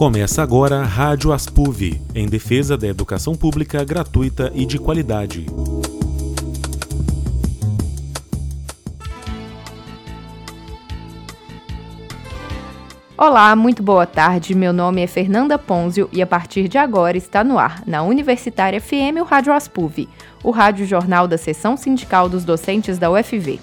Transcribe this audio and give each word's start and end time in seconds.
Começa 0.00 0.42
agora 0.42 0.80
a 0.80 0.82
Rádio 0.82 1.30
Aspuv, 1.30 2.00
em 2.14 2.26
defesa 2.26 2.74
da 2.74 2.86
educação 2.86 3.34
pública 3.34 3.84
gratuita 3.84 4.50
e 4.54 4.64
de 4.64 4.78
qualidade. 4.78 5.44
Olá, 13.14 13.54
muito 13.54 13.82
boa 13.82 14.06
tarde. 14.06 14.54
Meu 14.54 14.72
nome 14.72 15.02
é 15.02 15.06
Fernanda 15.06 15.58
Ponzio 15.58 16.08
e 16.10 16.22
a 16.22 16.26
partir 16.26 16.66
de 16.66 16.78
agora 16.78 17.18
está 17.18 17.44
no 17.44 17.58
ar, 17.58 17.82
na 17.86 18.02
Universitária 18.02 18.80
FM, 18.80 19.20
o 19.20 19.24
Rádio 19.24 19.52
Aspuv, 19.52 20.08
o 20.42 20.50
rádio 20.50 20.86
jornal 20.86 21.28
da 21.28 21.36
seção 21.36 21.76
sindical 21.76 22.26
dos 22.26 22.42
docentes 22.42 22.96
da 22.96 23.10
UFV. 23.10 23.60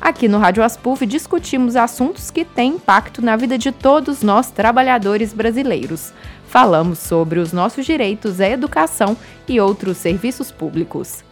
Aqui 0.00 0.28
no 0.28 0.38
Rádio 0.38 0.64
Aspuf 0.64 1.04
discutimos 1.04 1.76
assuntos 1.76 2.30
que 2.30 2.42
têm 2.42 2.76
impacto 2.76 3.20
na 3.20 3.36
vida 3.36 3.58
de 3.58 3.70
todos 3.70 4.22
nós 4.22 4.50
trabalhadores 4.50 5.34
brasileiros. 5.34 6.14
Falamos 6.46 6.98
sobre 7.00 7.38
os 7.38 7.52
nossos 7.52 7.84
direitos 7.84 8.40
à 8.40 8.48
educação 8.48 9.14
e 9.46 9.60
outros 9.60 9.98
serviços 9.98 10.50
públicos. 10.50 11.22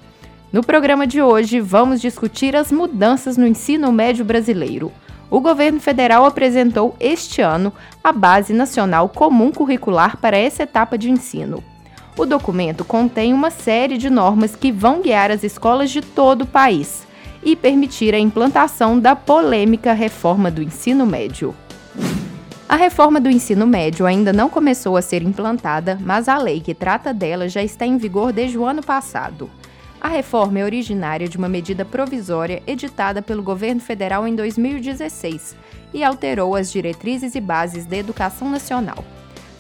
No 0.53 0.63
programa 0.63 1.07
de 1.07 1.23
hoje, 1.23 1.61
vamos 1.61 1.99
discutir 1.99 2.55
as 2.55 2.71
mudanças 2.71 3.39
no 3.39 3.47
ensino 3.47 3.91
médio 3.91 4.23
brasileiro. 4.23 4.93
O 5.31 5.41
governo 5.41 5.81
federal 5.81 6.27
apresentou 6.27 6.95
este 7.01 7.41
ano 7.41 7.73
a 8.05 8.13
Base 8.13 8.53
Nacional 8.53 9.09
Comum 9.09 9.51
Curricular 9.51 10.19
para 10.19 10.37
essa 10.37 10.65
etapa 10.65 10.99
de 10.99 11.11
ensino. 11.11 11.65
O 12.19 12.27
documento 12.27 12.85
contém 12.85 13.33
uma 13.33 13.51
série 13.51 13.97
de 13.97 14.11
normas 14.11 14.55
que 14.55 14.71
vão 14.71 15.01
guiar 15.01 15.31
as 15.31 15.43
escolas 15.43 15.91
de 15.91 16.03
todo 16.03 16.43
o 16.43 16.47
país 16.47 17.08
e 17.43 17.57
permitir 17.57 18.15
a 18.15 18.19
implantação 18.19 18.99
da 18.99 19.15
polêmica 19.15 19.93
reforma 19.93 20.51
do 20.51 20.63
ensino 20.63 21.07
médio. 21.07 21.55
A 22.69 22.77
reforma 22.77 23.19
do 23.19 23.31
ensino 23.31 23.67
médio 23.67 24.05
ainda 24.05 24.33
não 24.33 24.51
começou 24.51 24.97
a 24.97 25.03
ser 25.03 25.23
implantada, 25.23 25.99
mas 26.03 26.29
a 26.29 26.37
lei 26.37 26.61
que 26.61 26.75
trata 26.75 27.15
dela 27.15 27.49
já 27.49 27.63
está 27.63 27.87
em 27.87 27.97
vigor 27.97 28.33
desde 28.33 28.59
o 28.59 28.65
ano 28.65 28.83
passado. 28.83 29.51
A 30.01 30.09
reforma 30.09 30.61
é 30.61 30.65
originária 30.65 31.29
de 31.29 31.37
uma 31.37 31.49
medida 31.49 31.85
provisória 31.85 32.63
editada 32.67 33.21
pelo 33.21 33.43
governo 33.43 33.81
federal 33.81 34.29
em 34.29 34.35
2016 34.37 35.57
e 35.93 36.05
alterou 36.05 36.55
as 36.55 36.71
diretrizes 36.71 37.35
e 37.35 37.41
bases 37.41 37.85
da 37.85 37.97
educação 37.97 38.51
nacional. 38.51 39.03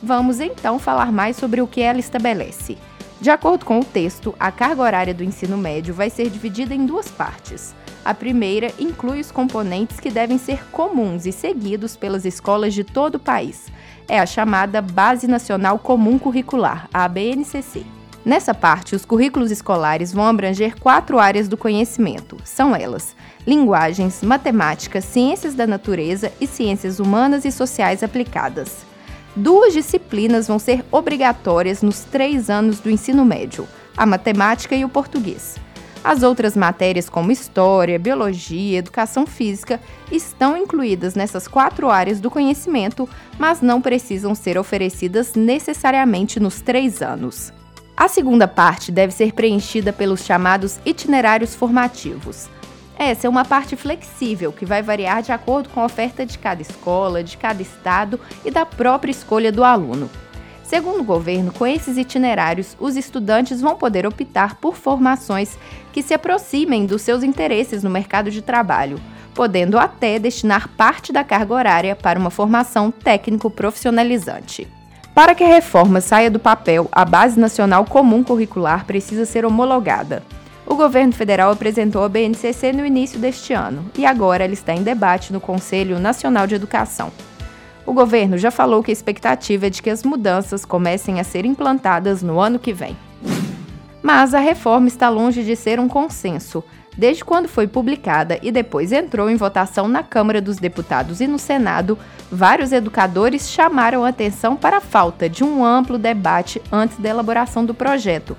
Vamos 0.03 0.39
então 0.39 0.79
falar 0.79 1.11
mais 1.11 1.37
sobre 1.37 1.61
o 1.61 1.67
que 1.67 1.81
ela 1.81 1.99
estabelece. 1.99 2.77
De 3.21 3.31
acordo 3.31 3.65
com 3.65 3.81
o 3.81 3.85
texto, 3.85 4.33
a 4.39 4.53
carga 4.53 4.81
horária 4.81 5.13
do 5.13 5.25
ensino 5.25 5.57
médio 5.57 5.93
vai 5.93 6.09
ser 6.09 6.31
dividida 6.31 6.73
em 6.73 6.87
duas 6.87 7.09
partes. 7.09 7.75
A 8.05 8.15
primeira 8.15 8.73
inclui 8.79 9.19
os 9.19 9.33
componentes 9.33 9.99
que 9.99 10.09
devem 10.09 10.39
ser 10.39 10.65
comuns 10.71 11.27
e 11.27 11.33
seguidos 11.33 11.97
pelas 11.97 12.25
escolas 12.25 12.73
de 12.73 12.85
todo 12.85 13.17
o 13.17 13.21
país. 13.21 13.73
É 14.07 14.21
a 14.21 14.25
chamada 14.25 14.81
Base 14.81 15.27
Nacional 15.27 15.81
Comum 15.81 16.17
Curricular, 16.17 16.89
a 16.95 17.09
BNCC. 17.09 17.85
Nessa 18.25 18.55
parte, 18.55 18.95
os 18.95 19.05
currículos 19.05 19.51
escolares 19.51 20.13
vão 20.13 20.25
abranger 20.25 20.79
quatro 20.79 21.19
áreas 21.19 21.49
do 21.49 21.57
conhecimento. 21.57 22.37
São 22.45 22.75
elas: 22.75 23.17
linguagens, 23.45 24.23
matemática, 24.23 25.01
ciências 25.01 25.55
da 25.55 25.67
natureza 25.67 26.33
e 26.41 26.47
ciências 26.47 27.01
humanas 27.01 27.45
e 27.45 27.51
sociais 27.51 28.03
aplicadas 28.03 28.88
duas 29.39 29.73
disciplinas 29.73 30.49
vão 30.49 30.59
ser 30.59 30.85
obrigatórias 30.91 31.83
nos 31.83 32.01
três 32.01 32.51
anos 32.51 32.81
do 32.81 32.91
ensino 32.91 33.25
médio: 33.25 33.67
a 33.97 34.05
matemática 34.05 34.75
e 34.75 34.85
o 34.85 34.89
português. 34.89 35.57
As 36.03 36.23
outras 36.23 36.57
matérias, 36.57 37.09
como 37.09 37.33
história, 37.33 37.99
biologia, 37.99 38.79
educação 38.79 39.27
física, 39.27 39.81
estão 40.13 40.57
incluídas 40.57 41.15
nessas 41.15 41.49
quatro 41.49 41.91
áreas 41.91 42.21
do 42.21 42.31
conhecimento, 42.31 43.09
mas 43.39 43.61
não 43.61 43.81
precisam 43.81 44.35
ser 44.35 44.57
oferecidas 44.57 45.35
necessariamente 45.35 46.39
nos 46.39 46.61
três 46.61 47.03
anos. 47.03 47.53
A 47.97 48.07
segunda 48.07 48.47
parte 48.47 48.93
deve 48.93 49.13
ser 49.13 49.33
preenchida 49.33 49.93
pelos 49.93 50.25
chamados 50.25 50.79
itinerários 50.87 51.55
formativos. 51.57 52.49
Essa 52.99 53.29
é 53.29 53.31
uma 53.31 53.45
parte 53.45 53.77
flexível 53.77 54.53
que 54.53 54.67
vai 54.67 54.83
variar 54.83 55.23
de 55.23 55.31
acordo 55.31 55.69
com 55.69 55.81
a 55.81 55.85
oferta 55.85 56.27
de 56.27 56.37
cada 56.37 56.61
escola, 56.61 57.23
de 57.23 57.37
cada 57.37 57.63
estado 57.63 58.19
e 58.45 58.51
da 58.51 58.67
própria 58.67 59.13
escolha 59.13 59.53
do 59.53 59.63
aluno. 59.63 60.11
Segundo 60.65 61.01
o 61.01 61.05
governo, 61.05 61.53
com 61.53 61.65
esses 61.65 61.97
itinerários, 61.97 62.77
os 62.79 62.97
estudantes 62.97 63.61
vão 63.61 63.77
poder 63.77 64.05
optar 64.05 64.57
por 64.57 64.77
formações 64.77 65.57
que 65.93 66.03
se 66.03 66.13
aproximem 66.13 66.87
dos 66.87 67.01
seus 67.03 67.23
interesses 67.23 67.85
no 67.85 67.89
mercado 67.89 68.33
de 68.33 68.43
trabalho, 68.43 69.01
podendo 69.33 69.79
até 69.79 70.19
destinar 70.19 70.69
parte 70.71 71.13
da 71.13 71.23
carga 71.23 71.55
horária 71.55 71.97
para 71.97 72.19
uma 72.19 72.31
formação 72.31 72.91
técnico-profissionalizante. 72.91 74.67
Para 75.15 75.35
que 75.35 75.45
a 75.45 75.49
reforma 75.49 76.01
saia 76.01 76.31
do 76.31 76.39
papel, 76.39 76.89
a 76.91 77.05
Base 77.05 77.39
Nacional 77.39 77.85
Comum 77.85 78.23
Curricular 78.25 78.85
precisa 78.85 79.25
ser 79.25 79.47
homologada. 79.47 80.23
O 80.71 80.77
governo 80.77 81.15
federal 81.15 81.51
apresentou 81.51 82.05
a 82.05 82.11
BNCC 82.11 82.75
no 82.75 82.85
início 82.85 83.19
deste 83.19 83.55
ano 83.55 83.91
e 83.97 84.05
agora 84.05 84.45
ela 84.45 84.53
está 84.53 84.75
em 84.75 84.83
debate 84.83 85.33
no 85.33 85.41
Conselho 85.41 85.99
Nacional 85.99 86.47
de 86.47 86.55
Educação. 86.55 87.11
O 87.87 87.95
governo 87.95 88.37
já 88.37 88.51
falou 88.51 88.83
que 88.83 88.91
a 88.91 88.93
expectativa 88.93 89.69
é 89.69 89.71
de 89.71 89.81
que 89.81 89.89
as 89.89 90.05
mudanças 90.05 90.67
comecem 90.67 91.21
a 91.21 91.25
ser 91.25 91.47
implantadas 91.47 92.23
no 92.23 92.39
ano 92.39 92.59
que 92.59 92.75
vem. 92.75 92.95
Mas 94.03 94.35
a 94.35 94.41
reforma 94.41 94.89
está 94.89 95.09
longe 95.09 95.43
de 95.43 95.57
ser 95.57 95.81
um 95.81 95.89
consenso. 95.89 96.63
Desde 96.95 97.25
quando 97.25 97.49
foi 97.49 97.67
publicada 97.67 98.39
e 98.43 98.53
depois 98.53 98.93
entrou 98.93 99.31
em 99.31 99.37
votação 99.37 99.89
na 99.89 100.03
Câmara 100.03 100.39
dos 100.39 100.59
Deputados 100.59 101.23
e 101.23 101.27
no 101.27 101.39
Senado, 101.39 101.99
vários 102.31 102.73
educadores 102.73 103.49
chamaram 103.49 104.05
atenção 104.05 104.55
para 104.55 104.77
a 104.77 104.83
falta 104.83 105.31
de 105.31 105.43
um 105.43 105.65
amplo 105.65 105.97
debate 105.97 106.61
antes 106.71 106.99
da 106.99 107.09
elaboração 107.09 107.65
do 107.65 107.73
projeto, 107.73 108.37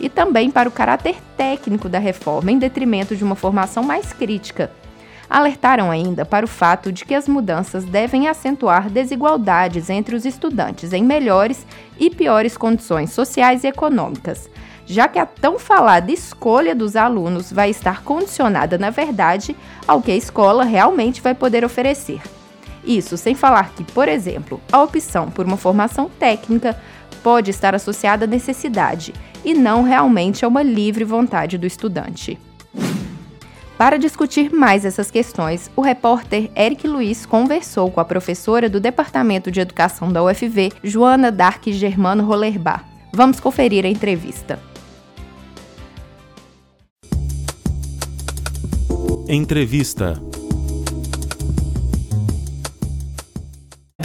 e 0.00 0.08
também 0.08 0.50
para 0.50 0.68
o 0.68 0.72
caráter 0.72 1.16
técnico 1.36 1.88
da 1.88 1.98
reforma, 1.98 2.52
em 2.52 2.58
detrimento 2.58 3.16
de 3.16 3.24
uma 3.24 3.34
formação 3.34 3.82
mais 3.82 4.12
crítica. 4.12 4.70
Alertaram 5.28 5.90
ainda 5.90 6.24
para 6.24 6.46
o 6.46 6.48
fato 6.48 6.90
de 6.90 7.04
que 7.04 7.14
as 7.14 7.28
mudanças 7.28 7.84
devem 7.84 8.28
acentuar 8.28 8.88
desigualdades 8.88 9.90
entre 9.90 10.16
os 10.16 10.24
estudantes 10.24 10.92
em 10.92 11.04
melhores 11.04 11.66
e 11.98 12.08
piores 12.08 12.56
condições 12.56 13.12
sociais 13.12 13.62
e 13.62 13.66
econômicas, 13.66 14.48
já 14.86 15.06
que 15.06 15.18
a 15.18 15.26
tão 15.26 15.58
falada 15.58 16.10
escolha 16.10 16.74
dos 16.74 16.96
alunos 16.96 17.52
vai 17.52 17.68
estar 17.68 18.02
condicionada, 18.02 18.78
na 18.78 18.88
verdade, 18.88 19.54
ao 19.86 20.00
que 20.00 20.10
a 20.10 20.16
escola 20.16 20.64
realmente 20.64 21.20
vai 21.20 21.34
poder 21.34 21.62
oferecer. 21.62 22.22
Isso 22.82 23.18
sem 23.18 23.34
falar 23.34 23.72
que, 23.74 23.84
por 23.84 24.08
exemplo, 24.08 24.58
a 24.72 24.82
opção 24.82 25.30
por 25.30 25.44
uma 25.44 25.58
formação 25.58 26.08
técnica 26.18 26.74
pode 27.22 27.50
estar 27.50 27.74
associada 27.74 28.24
à 28.24 28.28
necessidade 28.28 29.12
e 29.44 29.54
não 29.54 29.82
realmente 29.82 30.44
a 30.44 30.48
uma 30.48 30.62
livre 30.62 31.04
vontade 31.04 31.58
do 31.58 31.66
estudante. 31.66 32.38
Para 33.76 33.96
discutir 33.96 34.52
mais 34.52 34.84
essas 34.84 35.10
questões, 35.10 35.70
o 35.76 35.80
repórter 35.80 36.50
Eric 36.56 36.86
Luiz 36.86 37.24
conversou 37.24 37.90
com 37.90 38.00
a 38.00 38.04
professora 38.04 38.68
do 38.68 38.80
Departamento 38.80 39.50
de 39.50 39.60
Educação 39.60 40.12
da 40.12 40.22
UFV, 40.22 40.72
Joana 40.82 41.30
Dark 41.30 41.64
Germano 41.68 42.24
Rollerbach. 42.24 42.84
Vamos 43.12 43.38
conferir 43.38 43.84
a 43.84 43.88
entrevista. 43.88 44.58
Entrevista 49.28 50.20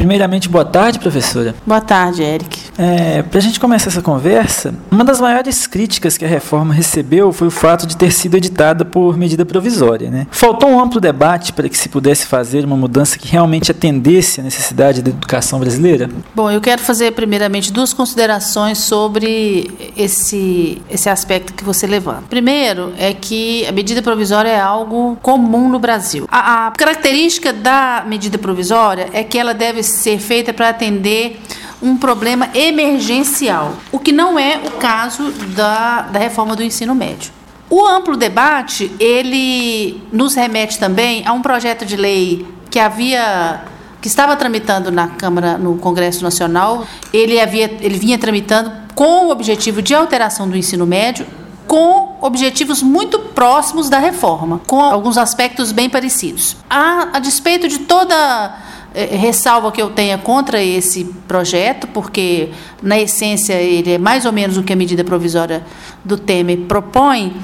Primeiramente, 0.03 0.49
boa 0.49 0.65
tarde, 0.65 0.99
professora. 0.99 1.55
Boa 1.65 1.79
tarde, 1.79 2.23
Eric. 2.23 2.62
É, 2.77 3.21
Para 3.23 3.37
a 3.37 3.41
gente 3.41 3.59
começar 3.59 3.89
essa 3.89 4.01
conversa, 4.01 4.73
uma 4.89 5.03
das 5.03 5.19
maiores 5.19 5.67
críticas 5.67 6.17
que 6.17 6.25
a 6.25 6.27
reforma 6.27 6.73
recebeu 6.73 7.31
foi 7.31 7.47
o 7.47 7.51
fato 7.51 7.85
de 7.85 7.95
ter 7.95 8.11
sido 8.11 8.35
editada 8.35 8.83
por 8.83 9.17
medida 9.17 9.45
provisória. 9.45 10.09
Né? 10.09 10.27
Faltou 10.31 10.69
um 10.69 10.79
amplo 10.79 10.99
debate 10.99 11.53
para 11.53 11.69
que 11.69 11.77
se 11.77 11.89
pudesse 11.89 12.25
fazer 12.25 12.65
uma 12.65 12.75
mudança 12.75 13.17
que 13.17 13.27
realmente 13.27 13.71
atendesse 13.71 14.39
à 14.39 14.43
necessidade 14.43 15.01
da 15.01 15.09
educação 15.09 15.59
brasileira? 15.59 16.09
Bom, 16.33 16.49
eu 16.49 16.61
quero 16.61 16.81
fazer 16.81 17.11
primeiramente 17.11 17.71
duas 17.71 17.93
considerações 17.93 18.79
sobre 18.79 19.71
esse, 19.95 20.81
esse 20.89 21.09
aspecto 21.09 21.53
que 21.53 21.63
você 21.63 21.85
levanta. 21.85 22.23
Primeiro 22.29 22.93
é 22.97 23.13
que 23.13 23.65
a 23.67 23.71
medida 23.71 24.01
provisória 24.01 24.49
é 24.49 24.59
algo 24.59 25.17
comum 25.21 25.69
no 25.69 25.79
Brasil. 25.79 26.27
A, 26.29 26.67
a 26.67 26.71
característica 26.71 27.53
da 27.53 28.03
medida 28.07 28.37
provisória 28.37 29.09
é 29.13 29.23
que 29.23 29.37
ela 29.37 29.53
deve 29.53 29.83
ser 29.83 30.17
feita 30.19 30.53
para 30.53 30.69
atender 30.69 31.39
um 31.83 31.97
problema 31.97 32.49
emergencial, 32.55 33.73
o 33.91 33.99
que 33.99 34.13
não 34.13 34.39
é 34.39 34.61
o 34.65 34.71
caso 34.71 35.31
da, 35.55 36.03
da 36.03 36.17
reforma 36.17 36.55
do 36.55 36.63
ensino 36.63 36.95
médio. 36.95 37.31
O 37.69 37.85
amplo 37.85 38.15
debate, 38.15 38.91
ele 38.99 40.01
nos 40.11 40.33
remete 40.33 40.79
também 40.79 41.23
a 41.25 41.33
um 41.33 41.41
projeto 41.41 41.85
de 41.85 41.97
lei 41.97 42.47
que 42.69 42.79
havia 42.79 43.65
que 43.99 44.07
estava 44.07 44.35
tramitando 44.35 44.91
na 44.91 45.07
Câmara, 45.07 45.57
no 45.57 45.77
Congresso 45.77 46.23
Nacional, 46.23 46.85
ele 47.13 47.39
havia 47.39 47.71
ele 47.81 47.97
vinha 47.97 48.17
tramitando 48.17 48.69
com 48.93 49.27
o 49.27 49.29
objetivo 49.29 49.81
de 49.81 49.95
alteração 49.95 50.47
do 50.49 50.57
ensino 50.57 50.85
médio, 50.85 51.25
com 51.67 52.17
objetivos 52.21 52.83
muito 52.83 53.17
próximos 53.17 53.89
da 53.89 53.97
reforma, 53.97 54.61
com 54.67 54.81
alguns 54.81 55.17
aspectos 55.17 55.71
bem 55.71 55.89
parecidos. 55.89 56.57
A, 56.69 57.09
a 57.13 57.19
despeito 57.19 57.67
de 57.67 57.79
toda 57.79 58.55
ressalva 58.93 59.71
que 59.71 59.81
eu 59.81 59.89
tenha 59.89 60.17
contra 60.17 60.61
esse 60.61 61.05
projeto, 61.27 61.87
porque 61.87 62.49
na 62.81 62.99
essência 62.99 63.53
ele 63.53 63.93
é 63.93 63.97
mais 63.97 64.25
ou 64.25 64.31
menos 64.31 64.57
o 64.57 64.63
que 64.63 64.71
a 64.71 64.75
medida 64.75 65.03
provisória 65.03 65.65
do 66.05 66.17
Temer 66.17 66.59
propõe, 66.67 67.35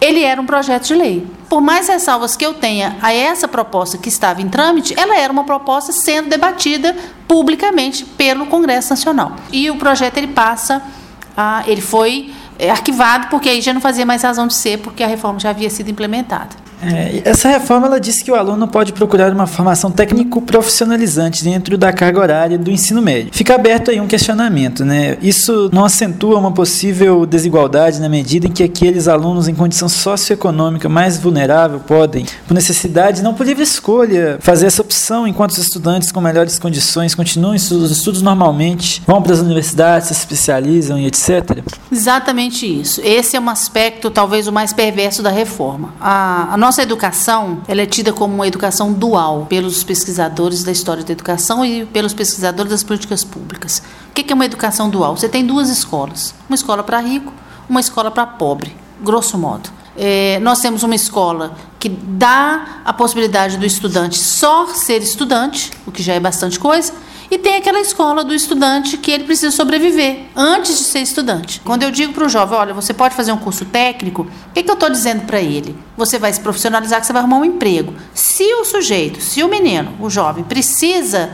ele 0.00 0.22
era 0.22 0.40
um 0.40 0.46
projeto 0.46 0.86
de 0.86 0.94
lei. 0.94 1.26
Por 1.48 1.62
mais 1.62 1.88
ressalvas 1.88 2.36
que 2.36 2.44
eu 2.44 2.54
tenha 2.54 2.96
a 3.00 3.12
essa 3.12 3.48
proposta 3.48 3.96
que 3.96 4.08
estava 4.08 4.42
em 4.42 4.48
trâmite, 4.48 4.94
ela 4.98 5.18
era 5.18 5.32
uma 5.32 5.44
proposta 5.44 5.92
sendo 5.92 6.28
debatida 6.28 6.94
publicamente 7.26 8.04
pelo 8.04 8.46
Congresso 8.46 8.90
Nacional. 8.90 9.34
E 9.50 9.70
o 9.70 9.76
projeto 9.76 10.18
ele 10.18 10.28
passa, 10.28 10.82
a, 11.34 11.64
ele 11.66 11.80
foi 11.80 12.32
é, 12.58 12.70
arquivado 12.70 13.28
porque 13.28 13.48
aí 13.48 13.62
já 13.62 13.72
não 13.72 13.80
fazia 13.80 14.04
mais 14.04 14.22
razão 14.22 14.46
de 14.46 14.54
ser, 14.54 14.78
porque 14.78 15.02
a 15.02 15.06
reforma 15.06 15.40
já 15.40 15.50
havia 15.50 15.70
sido 15.70 15.90
implementada. 15.90 16.67
É, 16.82 17.22
essa 17.24 17.48
reforma 17.48 17.86
ela 17.86 18.00
diz 18.00 18.22
que 18.22 18.30
o 18.30 18.34
aluno 18.34 18.68
pode 18.68 18.92
procurar 18.92 19.32
uma 19.32 19.46
formação 19.46 19.90
técnico-profissionalizante 19.90 21.42
dentro 21.42 21.76
da 21.76 21.92
carga 21.92 22.20
horária 22.20 22.58
do 22.58 22.70
ensino 22.70 23.02
médio. 23.02 23.30
Fica 23.32 23.54
aberto 23.54 23.90
aí 23.90 24.00
um 24.00 24.06
questionamento, 24.06 24.84
né? 24.84 25.16
Isso 25.20 25.68
não 25.72 25.84
acentua 25.84 26.38
uma 26.38 26.52
possível 26.52 27.26
desigualdade 27.26 28.00
na 28.00 28.08
medida 28.08 28.46
em 28.46 28.50
que 28.50 28.62
aqueles 28.62 29.08
alunos 29.08 29.48
em 29.48 29.54
condição 29.54 29.88
socioeconômica 29.88 30.88
mais 30.88 31.18
vulnerável 31.18 31.80
podem, 31.80 32.26
por 32.46 32.54
necessidade, 32.54 33.22
não 33.22 33.34
por 33.34 33.46
livre 33.46 33.62
escolha, 33.62 34.38
fazer 34.40 34.66
essa 34.66 34.82
opção, 34.82 35.26
enquanto 35.26 35.52
os 35.52 35.58
estudantes 35.58 36.12
com 36.12 36.20
melhores 36.20 36.58
condições 36.58 37.14
continuam 37.14 37.54
os 37.54 37.90
estudos 37.90 38.22
normalmente, 38.22 39.02
vão 39.06 39.20
para 39.20 39.32
as 39.32 39.40
universidades, 39.40 40.08
se 40.08 40.12
especializam 40.12 40.98
e 40.98 41.06
etc. 41.06 41.62
Exatamente 41.90 42.66
isso. 42.66 43.00
Esse 43.02 43.36
é 43.36 43.40
um 43.40 43.48
aspecto 43.48 44.10
talvez 44.10 44.46
o 44.46 44.52
mais 44.52 44.72
perverso 44.72 45.22
da 45.22 45.30
reforma. 45.30 45.94
A, 46.00 46.54
a 46.54 46.56
nossa 46.68 46.82
educação 46.82 47.62
ela 47.66 47.80
é 47.80 47.86
tida 47.86 48.12
como 48.12 48.34
uma 48.34 48.46
educação 48.46 48.92
dual 48.92 49.46
pelos 49.48 49.82
pesquisadores 49.82 50.62
da 50.62 50.70
história 50.70 51.02
da 51.02 51.12
educação 51.14 51.64
e 51.64 51.86
pelos 51.86 52.12
pesquisadores 52.12 52.70
das 52.70 52.82
políticas 52.82 53.24
públicas. 53.24 53.82
O 54.10 54.12
que 54.12 54.30
é 54.30 54.34
uma 54.34 54.44
educação 54.44 54.90
dual? 54.90 55.16
Você 55.16 55.30
tem 55.30 55.46
duas 55.46 55.70
escolas: 55.70 56.34
uma 56.46 56.54
escola 56.54 56.82
para 56.82 57.00
rico, 57.00 57.32
uma 57.70 57.80
escola 57.80 58.10
para 58.10 58.26
pobre, 58.26 58.76
grosso 59.00 59.38
modo. 59.38 59.70
É, 59.96 60.38
nós 60.40 60.60
temos 60.60 60.82
uma 60.82 60.94
escola 60.94 61.56
que 61.78 61.88
dá 61.88 62.82
a 62.84 62.92
possibilidade 62.92 63.56
do 63.56 63.64
estudante 63.64 64.18
só 64.18 64.66
ser 64.66 65.00
estudante, 65.00 65.72
o 65.86 65.90
que 65.90 66.02
já 66.02 66.12
é 66.12 66.20
bastante 66.20 66.60
coisa, 66.60 66.92
e 67.30 67.36
tem 67.36 67.56
aquela 67.56 67.80
escola 67.80 68.24
do 68.24 68.34
estudante 68.34 68.96
que 68.96 69.10
ele 69.10 69.24
precisa 69.24 69.54
sobreviver 69.54 70.26
antes 70.34 70.78
de 70.78 70.84
ser 70.84 71.00
estudante. 71.00 71.60
Quando 71.64 71.82
eu 71.82 71.90
digo 71.90 72.12
para 72.12 72.24
o 72.24 72.28
jovem, 72.28 72.58
olha, 72.58 72.74
você 72.74 72.94
pode 72.94 73.14
fazer 73.14 73.32
um 73.32 73.36
curso 73.36 73.66
técnico, 73.66 74.22
o 74.22 74.52
que, 74.54 74.62
que 74.62 74.70
eu 74.70 74.74
estou 74.74 74.88
dizendo 74.88 75.26
para 75.26 75.40
ele? 75.40 75.76
Você 75.96 76.18
vai 76.18 76.32
se 76.32 76.40
profissionalizar, 76.40 77.00
que 77.00 77.06
você 77.06 77.12
vai 77.12 77.20
arrumar 77.20 77.38
um 77.38 77.44
emprego. 77.44 77.94
Se 78.14 78.44
o 78.54 78.64
sujeito, 78.64 79.20
se 79.20 79.42
o 79.42 79.48
menino, 79.48 79.94
o 80.00 80.08
jovem, 80.08 80.42
precisa 80.42 81.30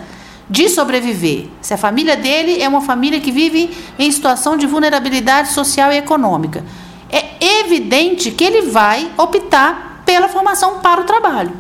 de 0.51 0.69
sobreviver, 0.69 1.47
se 1.61 1.73
a 1.73 1.79
família 1.79 2.17
dele 2.17 2.61
é 2.61 2.69
uma 2.69 2.81
família 2.81 3.21
que 3.21 3.31
vive 3.31 3.71
em 3.99 4.11
situação 4.11 4.57
de 4.57 4.67
vulnerabilidade 4.67 5.53
social 5.53 5.93
e 5.93 5.97
econômica, 5.97 6.65
é 7.11 7.61
evidente 7.61 8.31
que 8.31 8.45
ele 8.45 8.63
vai 8.63 9.11
optar 9.17 10.03
pela 10.05 10.29
formação 10.29 10.81
para 10.81 11.01
o 11.01 11.05
trabalho. 11.05 11.53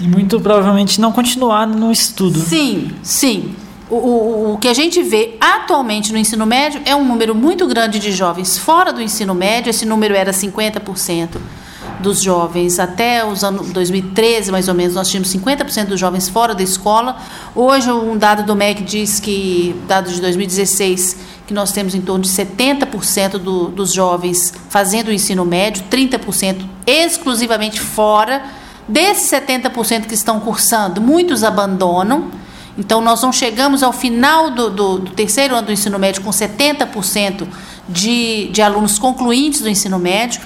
E 0.00 0.08
muito 0.08 0.40
provavelmente 0.40 1.00
não 1.00 1.12
continuar 1.12 1.66
no 1.66 1.92
estudo. 1.92 2.38
Sim, 2.38 2.90
sim. 3.02 3.54
O, 3.96 4.54
o, 4.54 4.58
que 4.58 4.66
a 4.66 4.74
gente 4.74 5.02
vê 5.02 5.36
atualmente 5.40 6.12
no 6.12 6.18
ensino 6.18 6.44
médio 6.44 6.80
é 6.84 6.96
um 6.96 7.04
número 7.04 7.34
muito 7.34 7.66
grande 7.66 7.98
de 7.98 8.10
jovens 8.10 8.58
fora 8.58 8.92
do 8.92 9.00
ensino 9.00 9.34
médio, 9.34 9.70
esse 9.70 9.86
número 9.86 10.14
era 10.14 10.32
50% 10.32 11.38
dos 12.00 12.20
jovens 12.20 12.78
até 12.78 13.24
os 13.24 13.44
anos 13.44 13.70
2013, 13.70 14.50
mais 14.50 14.68
ou 14.68 14.74
menos, 14.74 14.94
nós 14.94 15.08
tínhamos 15.08 15.32
50% 15.32 15.86
dos 15.86 16.00
jovens 16.00 16.28
fora 16.28 16.54
da 16.54 16.62
escola. 16.62 17.16
Hoje, 17.54 17.90
um 17.90 18.16
dado 18.16 18.42
do 18.42 18.56
MEC 18.56 18.82
diz 18.82 19.20
que, 19.20 19.76
dado 19.86 20.10
de 20.10 20.20
2016, 20.20 21.16
que 21.46 21.54
nós 21.54 21.70
temos 21.70 21.94
em 21.94 22.00
torno 22.00 22.22
de 22.22 22.30
70% 22.30 23.38
do, 23.38 23.68
dos 23.68 23.92
jovens 23.92 24.52
fazendo 24.68 25.08
o 25.08 25.12
ensino 25.12 25.44
médio, 25.44 25.84
30% 25.90 26.66
exclusivamente 26.86 27.80
fora. 27.80 28.42
Desses 28.88 29.30
70% 29.30 30.06
que 30.06 30.14
estão 30.14 30.40
cursando, 30.40 31.00
muitos 31.00 31.42
abandonam 31.42 32.30
então, 32.76 33.00
nós 33.00 33.22
não 33.22 33.32
chegamos 33.32 33.82
ao 33.82 33.92
final 33.92 34.50
do, 34.50 34.68
do, 34.68 34.98
do 34.98 35.10
terceiro 35.12 35.54
ano 35.54 35.66
do 35.66 35.72
ensino 35.72 35.98
médio 35.98 36.22
com 36.22 36.30
70% 36.30 37.46
de, 37.88 38.48
de 38.48 38.62
alunos 38.62 38.98
concluintes 38.98 39.60
do 39.60 39.68
ensino 39.68 39.98
médio. 39.98 40.40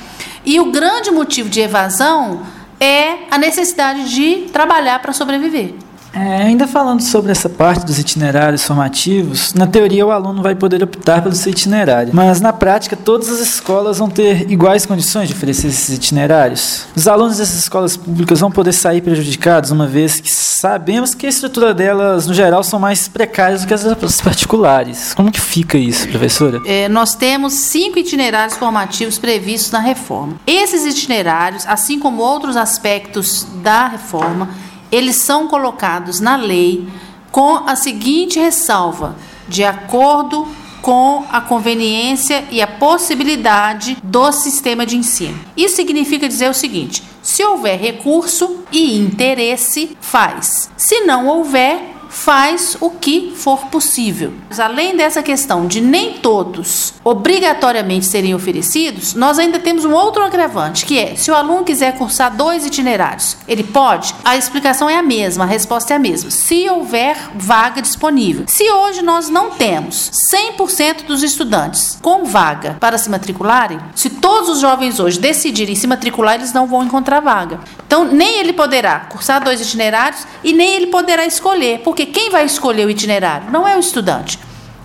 E 0.44 0.60
o 0.60 0.70
grande 0.70 1.10
motivo 1.10 1.48
de 1.48 1.60
evasão 1.60 2.42
é 2.78 3.26
a 3.30 3.38
necessidade 3.38 4.10
de 4.10 4.48
trabalhar 4.52 5.00
para 5.00 5.12
sobreviver. 5.12 5.74
É, 6.12 6.42
ainda 6.42 6.66
falando 6.66 7.00
sobre 7.00 7.30
essa 7.30 7.48
parte 7.48 7.84
dos 7.84 7.98
itinerários 7.98 8.64
formativos, 8.64 9.52
na 9.54 9.66
teoria 9.66 10.06
o 10.06 10.10
aluno 10.10 10.42
vai 10.42 10.54
poder 10.54 10.82
optar 10.82 11.22
pelo 11.22 11.34
seu 11.34 11.52
itinerário, 11.52 12.12
mas 12.14 12.40
na 12.40 12.52
prática 12.52 12.96
todas 12.96 13.28
as 13.28 13.40
escolas 13.40 13.98
vão 13.98 14.08
ter 14.08 14.50
iguais 14.50 14.86
condições 14.86 15.28
de 15.28 15.34
oferecer 15.34 15.68
esses 15.68 15.94
itinerários. 15.94 16.86
Os 16.96 17.06
alunos 17.06 17.38
dessas 17.38 17.58
escolas 17.58 17.96
públicas 17.96 18.40
vão 18.40 18.50
poder 18.50 18.72
sair 18.72 19.00
prejudicados, 19.00 19.70
uma 19.70 19.86
vez 19.86 20.20
que 20.20 20.30
sabemos 20.30 21.14
que 21.14 21.26
a 21.26 21.28
estrutura 21.28 21.72
delas, 21.72 22.26
no 22.26 22.34
geral, 22.34 22.64
são 22.64 22.80
mais 22.80 23.06
precárias 23.06 23.62
do 23.62 23.68
que 23.68 23.74
as 23.74 24.20
particulares. 24.20 25.14
Como 25.14 25.30
que 25.30 25.40
fica 25.40 25.78
isso, 25.78 26.08
professora? 26.08 26.60
É, 26.66 26.88
nós 26.88 27.14
temos 27.14 27.52
cinco 27.52 27.98
itinerários 27.98 28.56
formativos 28.56 29.18
previstos 29.18 29.70
na 29.70 29.78
reforma. 29.78 30.34
Esses 30.46 30.84
itinerários, 30.84 31.64
assim 31.66 31.98
como 31.98 32.22
outros 32.22 32.56
aspectos 32.56 33.46
da 33.62 33.88
reforma, 33.88 34.48
eles 34.90 35.16
são 35.16 35.48
colocados 35.48 36.20
na 36.20 36.36
lei 36.36 36.88
com 37.30 37.56
a 37.66 37.76
seguinte 37.76 38.38
ressalva: 38.38 39.16
de 39.48 39.64
acordo 39.64 40.46
com 40.82 41.24
a 41.30 41.40
conveniência 41.40 42.44
e 42.50 42.62
a 42.62 42.66
possibilidade 42.66 43.96
do 44.02 44.30
sistema 44.32 44.86
de 44.86 44.96
ensino. 44.96 45.38
Isso 45.56 45.76
significa 45.76 46.28
dizer 46.28 46.48
o 46.48 46.54
seguinte: 46.54 47.02
se 47.22 47.44
houver 47.44 47.78
recurso 47.78 48.64
e 48.72 48.98
interesse, 48.98 49.96
faz. 50.00 50.70
Se 50.76 51.00
não 51.00 51.26
houver, 51.26 51.97
faz 52.08 52.76
o 52.80 52.90
que 52.90 53.32
for 53.36 53.66
possível. 53.66 54.32
Além 54.58 54.96
dessa 54.96 55.22
questão 55.22 55.66
de 55.66 55.80
nem 55.80 56.14
todos 56.14 56.94
obrigatoriamente 57.04 58.06
serem 58.06 58.34
oferecidos, 58.34 59.14
nós 59.14 59.38
ainda 59.38 59.58
temos 59.58 59.84
um 59.84 59.92
outro 59.92 60.22
agravante, 60.22 60.84
que 60.84 60.98
é 60.98 61.14
se 61.14 61.30
o 61.30 61.34
aluno 61.34 61.64
quiser 61.64 61.96
cursar 61.96 62.34
dois 62.36 62.66
itinerários, 62.66 63.36
ele 63.46 63.62
pode? 63.62 64.14
A 64.24 64.36
explicação 64.36 64.88
é 64.88 64.96
a 64.96 65.02
mesma, 65.02 65.44
a 65.44 65.46
resposta 65.46 65.92
é 65.92 65.96
a 65.96 66.00
mesma. 66.00 66.30
Se 66.30 66.68
houver 66.68 67.16
vaga 67.34 67.80
disponível. 67.80 68.44
Se 68.46 68.70
hoje 68.70 69.02
nós 69.02 69.28
não 69.28 69.50
temos 69.50 70.10
100% 70.32 71.04
dos 71.06 71.22
estudantes 71.22 71.98
com 72.02 72.24
vaga 72.24 72.76
para 72.80 72.98
se 72.98 73.10
matricularem, 73.10 73.78
se 73.94 74.10
todos 74.10 74.48
os 74.48 74.60
jovens 74.60 75.00
hoje 75.00 75.18
decidirem 75.18 75.74
se 75.74 75.86
matricular, 75.86 76.34
eles 76.34 76.52
não 76.52 76.66
vão 76.66 76.84
encontrar 76.84 77.20
vaga. 77.20 77.60
Então, 77.86 78.04
nem 78.04 78.40
ele 78.40 78.52
poderá 78.52 79.00
cursar 79.00 79.42
dois 79.42 79.60
itinerários 79.60 80.26
e 80.44 80.52
nem 80.52 80.74
ele 80.74 80.86
poderá 80.88 81.24
escolher, 81.24 81.80
porque 81.80 81.97
quem 82.06 82.30
vai 82.30 82.44
escolher 82.44 82.86
o 82.86 82.90
itinerário? 82.90 83.50
Não 83.50 83.66
é 83.66 83.76
o 83.76 83.80
estudante. 83.80 84.38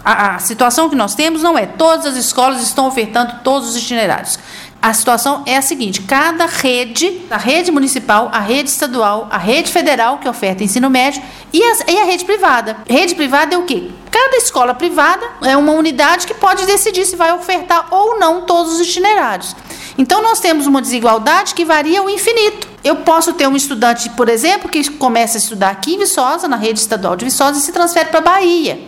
A, 0.03 0.35
a, 0.35 0.39
situação 0.39 0.89
que 0.89 0.95
nós 0.95 1.15
temos 1.15 1.41
não 1.41 1.57
é 1.57 1.65
todas 1.65 2.05
as 2.05 2.15
escolas 2.17 2.61
estão 2.61 2.87
ofertando 2.87 3.35
todos 3.43 3.69
os 3.69 3.77
itinerários. 3.77 4.37
A 4.81 4.93
situação 4.93 5.43
é 5.45 5.55
a 5.55 5.61
seguinte: 5.61 6.01
cada 6.01 6.45
rede, 6.45 7.21
a 7.31 7.37
rede 7.37 7.71
municipal, 7.71 8.29
a 8.33 8.39
rede 8.39 8.69
estadual, 8.69 9.29
a 9.31 9.37
rede 9.37 9.71
federal 9.71 10.17
que 10.17 10.27
oferta 10.27 10.61
ensino 10.61 10.89
médio 10.89 11.23
e, 11.53 11.61
e 11.61 11.99
a 11.99 12.03
rede 12.03 12.25
privada. 12.25 12.77
Rede 12.85 13.15
privada 13.15 13.55
é 13.55 13.57
o 13.57 13.63
quê? 13.63 13.91
Cada 14.11 14.35
escola 14.35 14.73
privada 14.73 15.25
é 15.43 15.55
uma 15.55 15.71
unidade 15.71 16.27
que 16.27 16.33
pode 16.33 16.65
decidir 16.65 17.05
se 17.05 17.15
vai 17.15 17.31
ofertar 17.31 17.87
ou 17.91 18.19
não 18.19 18.41
todos 18.41 18.73
os 18.73 18.81
itinerários. 18.87 19.55
Então 19.97 20.21
nós 20.21 20.39
temos 20.39 20.65
uma 20.65 20.81
desigualdade 20.81 21.53
que 21.53 21.63
varia 21.63 21.99
ao 21.99 22.09
infinito. 22.09 22.67
Eu 22.83 22.97
posso 22.97 23.33
ter 23.33 23.47
um 23.47 23.55
estudante, 23.55 24.09
por 24.11 24.27
exemplo, 24.27 24.69
que 24.69 24.89
começa 24.91 25.37
a 25.37 25.39
estudar 25.39 25.69
aqui 25.69 25.95
em 25.95 25.99
Viçosa, 25.99 26.47
na 26.47 26.55
rede 26.55 26.79
estadual 26.79 27.15
de 27.15 27.25
Viçosa, 27.25 27.59
e 27.59 27.61
se 27.61 27.71
transfere 27.71 28.09
para 28.09 28.19
a 28.19 28.23
Bahia. 28.23 28.79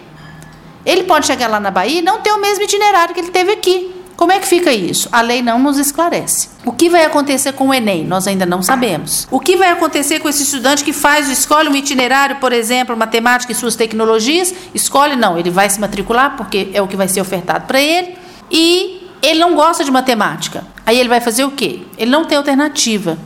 Ele 0.85 1.03
pode 1.03 1.25
chegar 1.25 1.47
lá 1.47 1.59
na 1.59 1.71
Bahia 1.71 1.99
e 1.99 2.01
não 2.01 2.21
ter 2.21 2.31
o 2.31 2.39
mesmo 2.39 2.63
itinerário 2.63 3.13
que 3.13 3.19
ele 3.19 3.31
teve 3.31 3.51
aqui. 3.51 3.95
Como 4.15 4.31
é 4.31 4.39
que 4.39 4.47
fica 4.47 4.71
isso? 4.71 5.09
A 5.11 5.21
lei 5.21 5.41
não 5.41 5.59
nos 5.59 5.77
esclarece. 5.77 6.49
O 6.63 6.71
que 6.71 6.89
vai 6.89 7.03
acontecer 7.03 7.51
com 7.51 7.67
o 7.67 7.73
Enem? 7.73 8.05
Nós 8.05 8.27
ainda 8.27 8.45
não 8.45 8.63
sabemos. 8.63 9.27
O 9.29 9.41
que 9.41 9.57
vai 9.57 9.71
acontecer 9.71 10.19
com 10.19 10.29
esse 10.29 10.43
estudante 10.43 10.85
que 10.85 10.93
faz, 10.93 11.29
escolhe 11.29 11.67
um 11.67 11.75
itinerário, 11.75 12.37
por 12.37 12.53
exemplo, 12.53 12.95
matemática 12.95 13.51
e 13.51 13.55
suas 13.55 13.75
tecnologias? 13.75 14.53
Escolhe, 14.73 15.17
não, 15.17 15.37
ele 15.37 15.49
vai 15.49 15.69
se 15.69 15.81
matricular 15.81 16.37
porque 16.37 16.69
é 16.73 16.81
o 16.81 16.87
que 16.87 16.95
vai 16.95 17.09
ser 17.09 17.19
ofertado 17.19 17.65
para 17.65 17.81
ele. 17.81 18.15
E 18.49 19.04
ele 19.25 19.39
não 19.39 19.55
gosta 19.55 19.83
de 19.83 19.91
matemática. 19.91 20.65
Aí 20.85 20.99
ele 20.99 21.09
vai 21.09 21.19
fazer 21.19 21.43
o 21.43 21.51
quê? 21.51 21.81
Ele 21.97 22.11
não 22.11 22.25
tem 22.25 22.37
alternativa. 22.37 23.17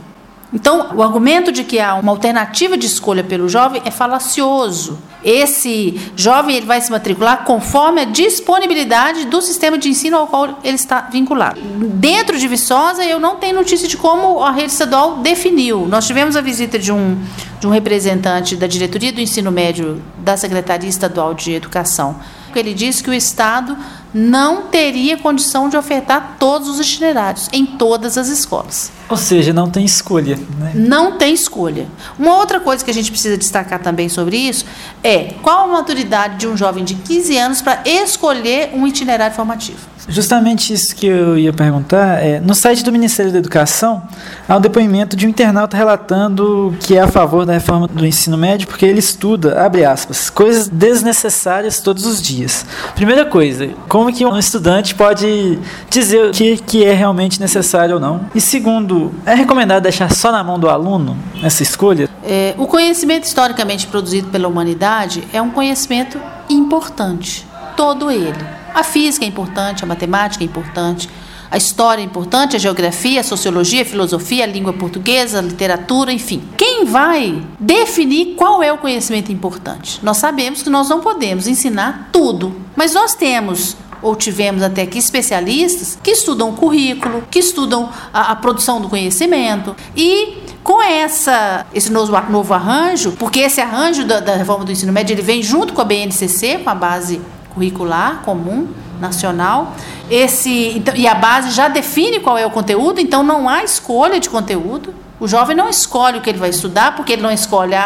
Então, 0.52 0.96
o 0.96 1.02
argumento 1.02 1.52
de 1.52 1.62
que 1.62 1.78
há 1.78 1.94
uma 1.94 2.10
alternativa 2.10 2.76
de 2.76 2.84
escolha 2.84 3.22
pelo 3.22 3.48
jovem 3.48 3.82
é 3.84 3.90
falacioso. 3.90 4.98
Esse 5.22 6.00
jovem 6.16 6.56
ele 6.56 6.66
vai 6.66 6.80
se 6.80 6.90
matricular 6.90 7.44
conforme 7.44 8.00
a 8.00 8.04
disponibilidade 8.04 9.26
do 9.26 9.40
sistema 9.40 9.78
de 9.78 9.88
ensino 9.88 10.16
ao 10.16 10.26
qual 10.26 10.58
ele 10.64 10.74
está 10.74 11.02
vinculado. 11.02 11.60
Dentro 11.60 12.36
de 12.36 12.48
Viçosa, 12.48 13.04
eu 13.04 13.20
não 13.20 13.36
tenho 13.36 13.54
notícia 13.54 13.86
de 13.86 13.96
como 13.96 14.42
a 14.42 14.50
rede 14.50 14.72
estadual 14.72 15.18
definiu. 15.18 15.86
Nós 15.86 16.06
tivemos 16.06 16.34
a 16.34 16.40
visita 16.40 16.78
de 16.78 16.90
um, 16.90 17.16
de 17.60 17.66
um 17.66 17.70
representante 17.70 18.56
da 18.56 18.66
diretoria 18.66 19.12
do 19.12 19.20
ensino 19.20 19.52
médio 19.52 20.02
da 20.18 20.36
Secretaria 20.36 20.88
Estadual 20.88 21.32
de 21.32 21.52
Educação. 21.52 22.16
Ele 22.56 22.74
disse 22.74 23.02
que 23.02 23.10
o 23.10 23.14
Estado 23.14 23.76
não 24.12 24.62
teria 24.62 25.16
condição 25.16 25.68
de 25.68 25.76
ofertar 25.76 26.36
todos 26.38 26.68
os 26.68 26.80
itinerários 26.80 27.48
em 27.52 27.64
todas 27.64 28.18
as 28.18 28.28
escolas. 28.28 28.90
Ou 29.08 29.16
seja, 29.16 29.52
não 29.52 29.70
tem 29.70 29.84
escolha. 29.84 30.36
Né? 30.58 30.72
Não 30.74 31.18
tem 31.18 31.34
escolha. 31.34 31.88
Uma 32.18 32.36
outra 32.36 32.60
coisa 32.60 32.84
que 32.84 32.90
a 32.90 32.94
gente 32.94 33.10
precisa 33.10 33.36
destacar 33.36 33.80
também 33.80 34.08
sobre 34.08 34.36
isso 34.36 34.64
é 35.02 35.34
qual 35.42 35.64
a 35.64 35.66
maturidade 35.66 36.36
de 36.36 36.46
um 36.46 36.56
jovem 36.56 36.84
de 36.84 36.94
15 36.94 37.36
anos 37.36 37.62
para 37.62 37.82
escolher 37.84 38.70
um 38.72 38.86
itinerário 38.86 39.34
formativo. 39.34 39.78
Justamente 40.10 40.72
isso 40.72 40.94
que 40.94 41.06
eu 41.06 41.38
ia 41.38 41.52
perguntar. 41.52 42.22
É, 42.22 42.40
no 42.40 42.54
site 42.54 42.82
do 42.82 42.90
Ministério 42.90 43.30
da 43.30 43.38
Educação, 43.38 44.02
há 44.48 44.56
um 44.56 44.60
depoimento 44.60 45.16
de 45.16 45.24
um 45.24 45.30
internauta 45.30 45.76
relatando 45.76 46.74
que 46.80 46.96
é 46.96 47.00
a 47.00 47.08
favor 47.08 47.46
da 47.46 47.52
reforma 47.52 47.86
do 47.86 48.04
ensino 48.04 48.36
médio 48.36 48.66
porque 48.66 48.84
ele 48.84 48.98
estuda, 48.98 49.64
abre 49.64 49.84
aspas, 49.84 50.28
coisas 50.28 50.68
desnecessárias 50.68 51.80
todos 51.80 52.04
os 52.04 52.20
dias. 52.20 52.66
Primeira 52.96 53.24
coisa, 53.24 53.70
como 53.88 54.12
que 54.12 54.26
um 54.26 54.36
estudante 54.36 54.94
pode 54.94 55.58
dizer 55.88 56.26
o 56.26 56.32
que, 56.32 56.56
que 56.58 56.84
é 56.84 56.92
realmente 56.92 57.40
necessário 57.40 57.94
ou 57.94 58.00
não? 58.00 58.28
E 58.34 58.40
segundo, 58.40 59.14
é 59.24 59.34
recomendado 59.34 59.84
deixar 59.84 60.12
só 60.12 60.32
na 60.32 60.42
mão 60.42 60.58
do 60.58 60.68
aluno 60.68 61.16
essa 61.42 61.62
escolha? 61.62 62.08
É, 62.24 62.54
o 62.58 62.66
conhecimento 62.66 63.24
historicamente 63.24 63.86
produzido 63.86 64.28
pela 64.28 64.48
humanidade 64.48 65.22
é 65.32 65.40
um 65.40 65.50
conhecimento 65.50 66.20
importante, 66.48 67.46
todo 67.76 68.10
ele 68.10 68.59
a 68.74 68.82
física 68.82 69.24
é 69.24 69.28
importante, 69.28 69.84
a 69.84 69.86
matemática 69.86 70.44
é 70.44 70.46
importante, 70.46 71.08
a 71.50 71.56
história 71.56 72.00
é 72.00 72.04
importante, 72.04 72.54
a 72.54 72.58
geografia, 72.58 73.20
a 73.20 73.24
sociologia, 73.24 73.82
a 73.82 73.84
filosofia, 73.84 74.44
a 74.44 74.46
língua 74.46 74.72
portuguesa, 74.72 75.40
a 75.40 75.42
literatura, 75.42 76.12
enfim. 76.12 76.42
Quem 76.56 76.84
vai 76.84 77.42
definir 77.58 78.36
qual 78.36 78.62
é 78.62 78.72
o 78.72 78.78
conhecimento 78.78 79.32
importante? 79.32 79.98
Nós 80.00 80.18
sabemos 80.18 80.62
que 80.62 80.70
nós 80.70 80.88
não 80.88 81.00
podemos 81.00 81.48
ensinar 81.48 82.08
tudo, 82.12 82.54
mas 82.76 82.94
nós 82.94 83.14
temos 83.14 83.76
ou 84.00 84.14
tivemos 84.14 84.62
até 84.62 84.82
aqui 84.82 84.98
especialistas 84.98 85.98
que 86.02 86.12
estudam 86.12 86.50
o 86.50 86.52
currículo, 86.54 87.24
que 87.30 87.40
estudam 87.40 87.90
a, 88.12 88.32
a 88.32 88.36
produção 88.36 88.80
do 88.80 88.88
conhecimento 88.88 89.76
e 89.96 90.38
com 90.62 90.82
essa, 90.82 91.66
esse 91.74 91.90
novo, 91.90 92.12
novo 92.30 92.54
arranjo, 92.54 93.12
porque 93.18 93.40
esse 93.40 93.60
arranjo 93.60 94.04
da, 94.04 94.20
da 94.20 94.36
reforma 94.36 94.64
do 94.64 94.72
ensino 94.72 94.92
médio 94.92 95.14
ele 95.14 95.22
vem 95.22 95.42
junto 95.42 95.72
com 95.72 95.80
a 95.80 95.84
BNCC, 95.84 96.58
com 96.58 96.70
a 96.70 96.74
base 96.74 97.20
curricular 97.54 98.22
comum 98.24 98.68
nacional. 99.00 99.74
Esse 100.10 100.72
então, 100.76 100.94
e 100.94 101.06
a 101.06 101.14
base 101.14 101.50
já 101.50 101.68
define 101.68 102.20
qual 102.20 102.36
é 102.36 102.46
o 102.46 102.50
conteúdo, 102.50 103.00
então 103.00 103.22
não 103.22 103.48
há 103.48 103.64
escolha 103.64 104.20
de 104.20 104.28
conteúdo. 104.28 104.94
O 105.18 105.28
jovem 105.28 105.54
não 105.54 105.68
escolhe 105.68 106.18
o 106.18 106.20
que 106.20 106.30
ele 106.30 106.38
vai 106.38 106.50
estudar, 106.50 106.96
porque 106.96 107.12
ele 107.12 107.22
não 107.22 107.30
escolhe 107.30 107.74
a, 107.74 107.84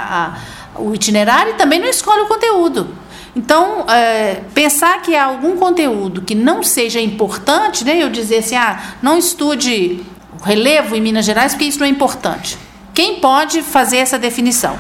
a, 0.77 0.81
o 0.81 0.95
itinerário 0.95 1.53
e 1.53 1.55
também 1.55 1.81
não 1.81 1.89
escolhe 1.89 2.23
o 2.23 2.27
conteúdo. 2.27 2.89
Então, 3.37 3.85
é, 3.89 4.43
pensar 4.55 5.03
que 5.03 5.17
há 5.17 5.25
algum 5.25 5.57
conteúdo 5.57 6.23
que 6.23 6.37
não 6.37 6.63
seja 6.63 7.01
importante, 7.01 7.85
né, 7.85 8.01
eu 8.01 8.09
dizer 8.09 8.39
assim, 8.39 8.55
ah, 8.55 8.81
não 9.03 9.19
estude 9.19 10.05
relevo 10.45 10.95
em 10.95 11.01
Minas 11.01 11.25
Gerais, 11.25 11.53
porque 11.53 11.65
isso 11.65 11.81
não 11.81 11.87
é 11.87 11.91
importante. 11.91 12.57
Quem 12.93 13.19
pode 13.19 13.61
fazer 13.63 13.97
essa 13.97 14.17
definição? 14.17 14.79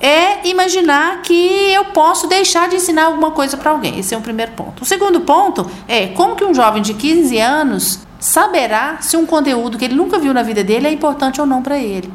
É 0.00 0.46
imaginar 0.48 1.22
que 1.22 1.72
eu 1.72 1.86
posso 1.86 2.26
deixar 2.26 2.68
de 2.68 2.76
ensinar 2.76 3.06
alguma 3.06 3.30
coisa 3.30 3.56
para 3.56 3.70
alguém. 3.70 3.98
Esse 3.98 4.14
é 4.14 4.18
o 4.18 4.20
primeiro 4.20 4.52
ponto. 4.52 4.82
O 4.82 4.86
segundo 4.86 5.20
ponto 5.20 5.70
é 5.88 6.08
como 6.08 6.36
que 6.36 6.44
um 6.44 6.54
jovem 6.54 6.82
de 6.82 6.94
15 6.94 7.38
anos 7.38 8.00
saberá 8.18 8.98
se 9.00 9.16
um 9.16 9.26
conteúdo 9.26 9.78
que 9.78 9.84
ele 9.84 9.94
nunca 9.94 10.18
viu 10.18 10.34
na 10.34 10.42
vida 10.42 10.62
dele 10.64 10.86
é 10.86 10.92
importante 10.92 11.40
ou 11.40 11.46
não 11.46 11.62
para 11.62 11.78
ele. 11.78 12.12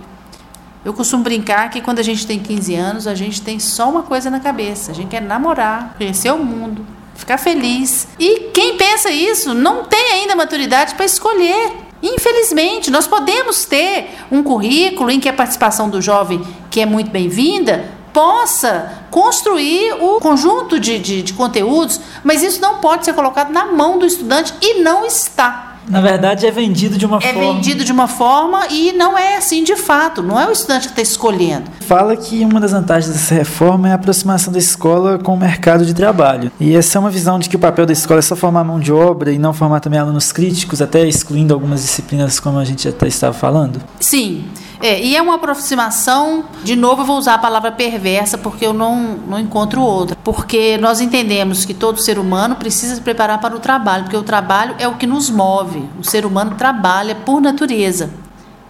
Eu 0.83 0.93
costumo 0.93 1.23
brincar 1.23 1.69
que 1.69 1.79
quando 1.79 1.99
a 1.99 2.03
gente 2.03 2.25
tem 2.25 2.39
15 2.39 2.75
anos, 2.75 3.07
a 3.07 3.13
gente 3.13 3.41
tem 3.41 3.59
só 3.59 3.89
uma 3.89 4.01
coisa 4.01 4.31
na 4.31 4.39
cabeça. 4.39 4.91
A 4.91 4.95
gente 4.95 5.09
quer 5.09 5.21
namorar, 5.21 5.93
conhecer 5.95 6.31
o 6.31 6.39
mundo, 6.39 6.85
ficar 7.13 7.37
feliz. 7.37 8.07
E 8.17 8.49
quem 8.51 8.77
pensa 8.77 9.11
isso 9.11 9.53
não 9.53 9.83
tem 9.83 10.13
ainda 10.13 10.35
maturidade 10.35 10.95
para 10.95 11.05
escolher 11.05 11.90
Infelizmente, 12.01 12.89
nós 12.89 13.07
podemos 13.07 13.65
ter 13.65 14.09
um 14.31 14.41
currículo 14.41 15.11
em 15.11 15.19
que 15.19 15.29
a 15.29 15.33
participação 15.33 15.89
do 15.89 16.01
jovem, 16.01 16.41
que 16.69 16.81
é 16.81 16.85
muito 16.85 17.11
bem-vinda, 17.11 17.85
possa 18.13 19.05
construir 19.09 19.93
o 19.93 20.19
conjunto 20.19 20.79
de, 20.79 20.99
de, 20.99 21.21
de, 21.21 21.33
conteúdos, 21.33 21.99
mas 22.23 22.43
isso 22.43 22.59
não 22.59 22.79
pode 22.79 23.05
ser 23.05 23.13
colocado 23.13 23.51
na 23.51 23.65
mão 23.65 23.97
do 23.97 24.05
estudante 24.05 24.53
e 24.61 24.81
não 24.81 25.05
está. 25.05 25.70
Na 25.87 26.01
verdade, 26.01 26.45
é 26.45 26.51
vendido 26.51 26.97
de 26.97 27.05
uma 27.05 27.17
é 27.17 27.21
forma. 27.21 27.39
É 27.39 27.53
vendido 27.53 27.83
de 27.83 27.91
uma 27.91 28.07
forma 28.07 28.67
e 28.69 28.91
não 28.93 29.17
é 29.17 29.37
assim 29.37 29.63
de 29.63 29.75
fato. 29.75 30.21
Não 30.21 30.39
é 30.39 30.47
o 30.47 30.51
estudante 30.51 30.87
que 30.87 30.91
está 30.93 31.01
escolhendo. 31.01 31.69
Fala 31.81 32.15
que 32.15 32.43
uma 32.45 32.59
das 32.59 32.71
vantagens 32.71 33.13
dessa 33.13 33.35
reforma 33.35 33.89
é 33.89 33.91
a 33.91 33.95
aproximação 33.95 34.53
da 34.53 34.59
escola 34.59 35.17
com 35.17 35.33
o 35.33 35.37
mercado 35.37 35.85
de 35.85 35.93
trabalho. 35.93 36.51
E 36.59 36.75
essa 36.75 36.97
é 36.97 36.99
uma 36.99 37.09
visão 37.09 37.39
de 37.39 37.49
que 37.49 37.55
o 37.55 37.59
papel 37.59 37.85
da 37.85 37.93
escola 37.93 38.19
é 38.19 38.21
só 38.21 38.35
formar 38.35 38.63
mão 38.63 38.79
de 38.79 38.91
obra 38.91 39.31
e 39.31 39.37
não 39.37 39.53
formar 39.53 39.79
também 39.79 39.99
alunos 39.99 40.31
críticos, 40.31 40.81
até 40.81 41.07
excluindo 41.07 41.53
algumas 41.53 41.81
disciplinas, 41.81 42.39
como 42.39 42.59
a 42.59 42.65
gente 42.65 42.87
até 42.87 43.07
estava 43.07 43.33
falando? 43.33 43.81
Sim. 43.99 44.45
É, 44.81 44.99
e 44.99 45.15
é 45.15 45.21
uma 45.21 45.35
aproximação, 45.35 46.43
de 46.63 46.75
novo 46.75 47.03
eu 47.03 47.05
vou 47.05 47.17
usar 47.17 47.35
a 47.35 47.37
palavra 47.37 47.71
perversa 47.71 48.35
porque 48.35 48.65
eu 48.65 48.73
não, 48.73 49.19
não 49.27 49.39
encontro 49.39 49.81
outra. 49.81 50.17
Porque 50.23 50.77
nós 50.79 50.99
entendemos 50.99 51.65
que 51.65 51.73
todo 51.73 52.01
ser 52.01 52.17
humano 52.17 52.55
precisa 52.55 52.95
se 52.95 53.01
preparar 53.01 53.39
para 53.39 53.55
o 53.55 53.59
trabalho, 53.59 54.03
porque 54.05 54.17
o 54.17 54.23
trabalho 54.23 54.75
é 54.79 54.87
o 54.87 54.95
que 54.95 55.05
nos 55.05 55.29
move. 55.29 55.87
O 55.99 56.03
ser 56.03 56.25
humano 56.25 56.55
trabalha 56.57 57.13
por 57.13 57.39
natureza. 57.39 58.09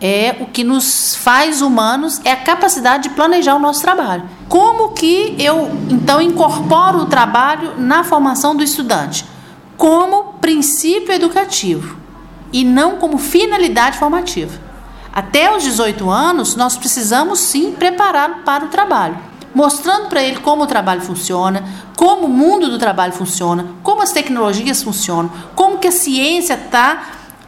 É 0.02 0.36
o 0.40 0.48
que 0.48 0.64
nos 0.64 1.16
faz 1.16 1.62
humanos, 1.62 2.20
é 2.26 2.32
a 2.32 2.36
capacidade 2.36 3.04
de 3.04 3.10
planejar 3.12 3.56
o 3.56 3.60
nosso 3.60 3.82
trabalho. 3.82 4.24
Como 4.50 4.90
que 4.90 5.36
eu 5.40 5.70
então 5.90 6.22
incorporo 6.22 7.00
o 7.00 7.06
trabalho 7.06 7.76
na 7.78 8.04
formação 8.04 8.56
do 8.56 8.64
estudante? 8.64 9.24
Como 9.78 10.34
princípio 10.42 11.14
educativo 11.14 11.98
e 12.52 12.66
não 12.66 12.98
como 12.98 13.18
finalidade 13.18 13.98
formativa. 13.98 14.71
Até 15.14 15.54
os 15.56 15.64
18 15.64 16.10
anos, 16.10 16.56
nós 16.56 16.78
precisamos 16.78 17.40
sim 17.40 17.74
prepará-lo 17.74 18.36
para 18.46 18.64
o 18.64 18.70
trabalho, 18.70 19.18
mostrando 19.54 20.08
para 20.08 20.24
ele 20.24 20.38
como 20.38 20.64
o 20.64 20.68
trabalho 20.68 21.02
funciona, 21.02 21.64
como 21.98 22.28
o 22.28 22.30
mundo 22.30 22.70
do 22.70 22.80
trabalho 22.80 23.12
funciona, 23.12 23.68
como 23.84 24.02
as 24.02 24.14
tecnologias 24.14 24.82
funcionam, 24.82 25.30
como 25.54 25.80
que 25.80 25.90
a 25.90 25.92
ciência 25.92 26.54
está 26.54 27.04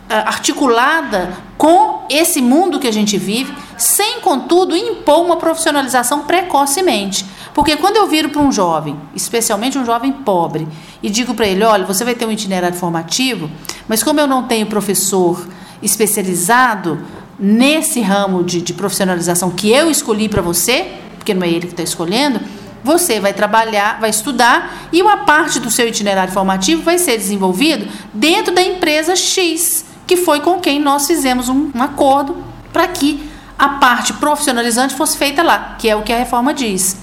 uh, 0.10 0.13
articulada 0.27 1.38
com 1.58 2.05
esse 2.10 2.41
mundo 2.41 2.79
que 2.79 2.88
a 2.88 2.91
gente 2.91 3.17
vive, 3.17 3.55
sem 3.77 4.20
contudo 4.20 4.75
impor 4.75 5.22
uma 5.22 5.38
profissionalização 5.38 6.24
precocemente. 6.24 7.25
Porque 7.53 7.77
quando 7.77 7.96
eu 7.96 8.08
viro 8.08 8.29
para 8.29 8.41
um 8.41 8.51
jovem, 8.51 9.00
especialmente 9.15 9.77
um 9.77 9.86
jovem 9.86 10.12
pobre, 10.12 10.67
e 11.01 11.10
digo 11.10 11.34
para 11.34 11.48
ele, 11.48 11.63
olha, 11.63 11.86
você 11.86 12.03
vai 12.03 12.15
ter 12.15 12.25
um 12.25 12.32
itinerário 12.32 12.75
formativo, 12.75 13.50
mas 13.88 14.03
como 14.03 14.20
eu 14.20 14.27
não 14.27 14.43
tenho 14.43 14.65
professor 14.65 15.48
especializado, 15.82 17.00
nesse 17.37 18.01
ramo 18.01 18.43
de, 18.43 18.61
de 18.61 18.73
profissionalização 18.73 19.51
que 19.51 19.69
eu 19.71 19.89
escolhi 19.89 20.29
para 20.29 20.41
você, 20.41 20.91
porque 21.17 21.33
não 21.33 21.43
é 21.43 21.49
ele 21.49 21.67
que 21.67 21.73
está 21.73 21.83
escolhendo, 21.83 22.39
você 22.83 23.19
vai 23.19 23.33
trabalhar, 23.33 23.99
vai 23.99 24.09
estudar 24.09 24.89
e 24.91 25.01
uma 25.01 25.17
parte 25.17 25.59
do 25.59 25.71
seu 25.71 25.87
itinerário 25.87 26.33
formativo 26.33 26.83
vai 26.83 26.97
ser 26.97 27.17
desenvolvido 27.17 27.87
dentro 28.13 28.53
da 28.53 28.61
empresa 28.61 29.15
X, 29.15 29.85
que 30.05 30.17
foi 30.17 30.41
com 30.41 30.59
quem 30.59 30.79
nós 30.79 31.07
fizemos 31.07 31.47
um, 31.47 31.71
um 31.73 31.81
acordo 31.81 32.43
para 32.73 32.87
que 32.87 33.31
a 33.57 33.69
parte 33.69 34.11
profissionalizante 34.13 34.95
fosse 34.95 35.17
feita 35.17 35.41
lá, 35.41 35.75
que 35.79 35.89
é 35.89 35.95
o 35.95 36.01
que 36.01 36.11
a 36.11 36.17
reforma 36.17 36.53
diz. 36.53 36.97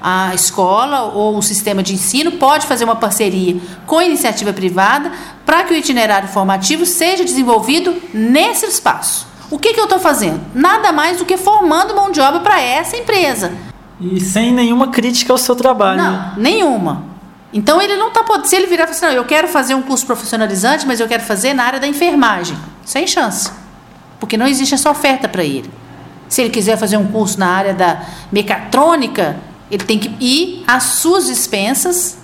A 0.00 0.34
escola 0.34 1.02
ou 1.02 1.38
o 1.38 1.42
sistema 1.42 1.82
de 1.82 1.94
ensino 1.94 2.32
pode 2.32 2.66
fazer 2.66 2.84
uma 2.84 2.94
parceria 2.94 3.56
com 3.86 3.98
a 3.98 4.04
iniciativa 4.04 4.52
privada 4.52 5.10
para 5.46 5.64
que 5.64 5.72
o 5.72 5.76
itinerário 5.76 6.28
formativo 6.28 6.84
seja 6.84 7.24
desenvolvido 7.24 7.96
nesse 8.12 8.66
espaço. 8.66 9.33
O 9.50 9.58
que, 9.58 9.74
que 9.74 9.80
eu 9.80 9.84
estou 9.84 9.98
fazendo? 9.98 10.40
Nada 10.54 10.92
mais 10.92 11.18
do 11.18 11.24
que 11.24 11.36
formando 11.36 11.94
mão 11.94 12.10
de 12.10 12.20
obra 12.20 12.40
para 12.40 12.60
essa 12.60 12.96
empresa. 12.96 13.52
E 14.00 14.20
sem 14.20 14.52
nenhuma 14.52 14.88
crítica 14.88 15.32
ao 15.32 15.38
seu 15.38 15.54
trabalho. 15.54 16.02
Não, 16.02 16.32
nenhuma. 16.36 17.04
Então 17.52 17.80
ele 17.80 17.96
não 17.96 18.08
está 18.08 18.24
podendo. 18.24 18.46
Se 18.48 18.56
ele 18.56 18.66
virar 18.66 18.84
e 18.84 18.86
falar 18.86 18.96
assim, 18.96 19.06
não, 19.06 19.12
eu 19.12 19.24
quero 19.24 19.46
fazer 19.46 19.74
um 19.74 19.82
curso 19.82 20.04
profissionalizante, 20.04 20.86
mas 20.86 20.98
eu 20.98 21.06
quero 21.06 21.22
fazer 21.22 21.54
na 21.54 21.64
área 21.64 21.78
da 21.78 21.86
enfermagem. 21.86 22.56
Sem 22.84 23.06
chance. 23.06 23.50
Porque 24.18 24.36
não 24.36 24.46
existe 24.46 24.74
essa 24.74 24.90
oferta 24.90 25.28
para 25.28 25.44
ele. 25.44 25.70
Se 26.28 26.42
ele 26.42 26.50
quiser 26.50 26.76
fazer 26.76 26.96
um 26.96 27.06
curso 27.06 27.38
na 27.38 27.46
área 27.46 27.72
da 27.72 28.02
mecatrônica, 28.32 29.36
ele 29.70 29.84
tem 29.84 29.98
que 29.98 30.14
ir 30.18 30.64
às 30.66 30.82
suas 30.82 31.26
dispensas, 31.26 32.18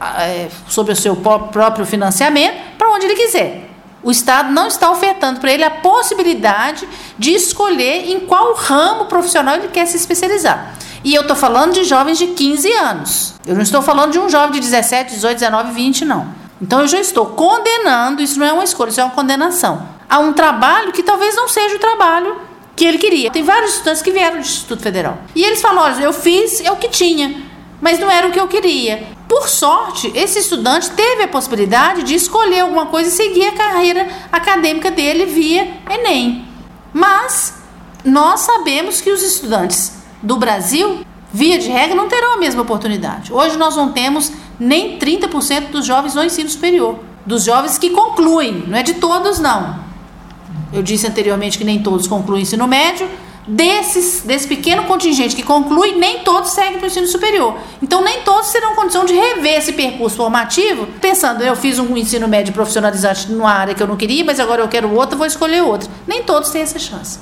é, 0.00 0.48
sobre 0.68 0.92
o 0.92 0.96
seu 0.96 1.16
próprio 1.16 1.84
financiamento, 1.84 2.56
para 2.78 2.88
onde 2.90 3.06
ele 3.06 3.14
quiser. 3.14 3.70
O 4.06 4.10
Estado 4.12 4.52
não 4.52 4.68
está 4.68 4.88
ofertando 4.88 5.40
para 5.40 5.52
ele 5.52 5.64
a 5.64 5.70
possibilidade 5.70 6.88
de 7.18 7.32
escolher 7.32 8.08
em 8.08 8.20
qual 8.20 8.54
ramo 8.54 9.06
profissional 9.06 9.56
ele 9.56 9.66
quer 9.66 9.84
se 9.84 9.96
especializar. 9.96 10.76
E 11.02 11.12
eu 11.12 11.22
estou 11.22 11.34
falando 11.34 11.72
de 11.72 11.82
jovens 11.82 12.16
de 12.16 12.28
15 12.28 12.72
anos. 12.74 13.34
Eu 13.44 13.56
não 13.56 13.62
estou 13.62 13.82
falando 13.82 14.12
de 14.12 14.20
um 14.20 14.28
jovem 14.28 14.52
de 14.52 14.60
17, 14.60 15.12
18, 15.12 15.40
19, 15.40 15.72
20, 15.72 16.04
não. 16.04 16.28
Então 16.62 16.82
eu 16.82 16.86
já 16.86 17.00
estou 17.00 17.26
condenando, 17.26 18.22
isso 18.22 18.38
não 18.38 18.46
é 18.46 18.52
uma 18.52 18.62
escolha, 18.62 18.90
isso 18.90 19.00
é 19.00 19.04
uma 19.04 19.12
condenação, 19.12 19.88
a 20.08 20.20
um 20.20 20.32
trabalho 20.32 20.92
que 20.92 21.02
talvez 21.02 21.34
não 21.34 21.48
seja 21.48 21.74
o 21.74 21.80
trabalho 21.80 22.40
que 22.76 22.84
ele 22.84 22.98
queria. 22.98 23.28
Tem 23.32 23.42
vários 23.42 23.72
estudantes 23.72 24.02
que 24.02 24.12
vieram 24.12 24.36
do 24.36 24.42
Instituto 24.42 24.84
Federal. 24.84 25.18
E 25.34 25.42
eles 25.42 25.60
falam: 25.60 25.82
olha, 25.82 26.04
eu 26.04 26.12
fiz 26.12 26.60
é 26.60 26.70
o 26.70 26.76
que 26.76 26.88
tinha, 26.88 27.42
mas 27.80 27.98
não 27.98 28.08
era 28.08 28.28
o 28.28 28.30
que 28.30 28.38
eu 28.38 28.46
queria. 28.46 29.15
Por 29.28 29.48
sorte, 29.48 30.12
esse 30.14 30.38
estudante 30.38 30.90
teve 30.90 31.24
a 31.24 31.28
possibilidade 31.28 32.04
de 32.04 32.14
escolher 32.14 32.60
alguma 32.60 32.86
coisa 32.86 33.08
e 33.08 33.12
seguir 33.12 33.46
a 33.46 33.52
carreira 33.52 34.06
acadêmica 34.30 34.90
dele 34.90 35.26
via 35.26 35.68
Enem. 35.90 36.46
Mas 36.92 37.54
nós 38.04 38.40
sabemos 38.40 39.00
que 39.00 39.10
os 39.10 39.22
estudantes 39.22 39.92
do 40.22 40.36
Brasil, 40.36 41.00
via 41.32 41.58
de 41.58 41.68
regra, 41.68 41.96
não 41.96 42.08
terão 42.08 42.34
a 42.34 42.36
mesma 42.38 42.62
oportunidade. 42.62 43.32
Hoje 43.32 43.56
nós 43.58 43.74
não 43.76 43.92
temos 43.92 44.32
nem 44.58 44.98
30% 44.98 45.70
dos 45.70 45.84
jovens 45.84 46.14
no 46.14 46.24
ensino 46.24 46.48
superior, 46.48 46.98
dos 47.26 47.44
jovens 47.44 47.78
que 47.78 47.90
concluem, 47.90 48.64
não 48.66 48.78
é 48.78 48.82
de 48.82 48.94
todos 48.94 49.40
não. 49.40 49.84
Eu 50.72 50.82
disse 50.82 51.06
anteriormente 51.06 51.58
que 51.58 51.64
nem 51.64 51.82
todos 51.82 52.06
concluem 52.06 52.42
ensino 52.42 52.66
médio, 52.66 53.08
desses, 53.46 54.22
desse 54.22 54.46
pequeno 54.46 54.84
contingente 54.84 55.36
que 55.36 55.42
conclui, 55.42 55.92
nem 55.92 56.20
todos 56.20 56.50
seguem 56.50 56.78
para 56.78 56.84
o 56.84 56.86
ensino 56.86 57.06
superior. 57.06 57.56
Então, 57.82 58.02
nem 58.02 58.22
todos 58.22 58.50
terão 58.50 58.74
condição 58.74 59.04
de 59.04 59.14
rever 59.14 59.58
esse 59.58 59.72
percurso 59.72 60.16
formativo, 60.16 60.86
pensando, 61.00 61.42
eu 61.42 61.54
fiz 61.54 61.78
um 61.78 61.96
ensino 61.96 62.26
médio 62.26 62.52
profissionalizante 62.52 63.30
numa 63.30 63.50
área 63.50 63.74
que 63.74 63.82
eu 63.82 63.86
não 63.86 63.96
queria, 63.96 64.24
mas 64.24 64.40
agora 64.40 64.62
eu 64.62 64.68
quero 64.68 64.92
outra, 64.92 65.16
vou 65.16 65.26
escolher 65.26 65.62
outra. 65.62 65.88
Nem 66.06 66.22
todos 66.22 66.50
têm 66.50 66.62
essa 66.62 66.78
chance. 66.78 67.18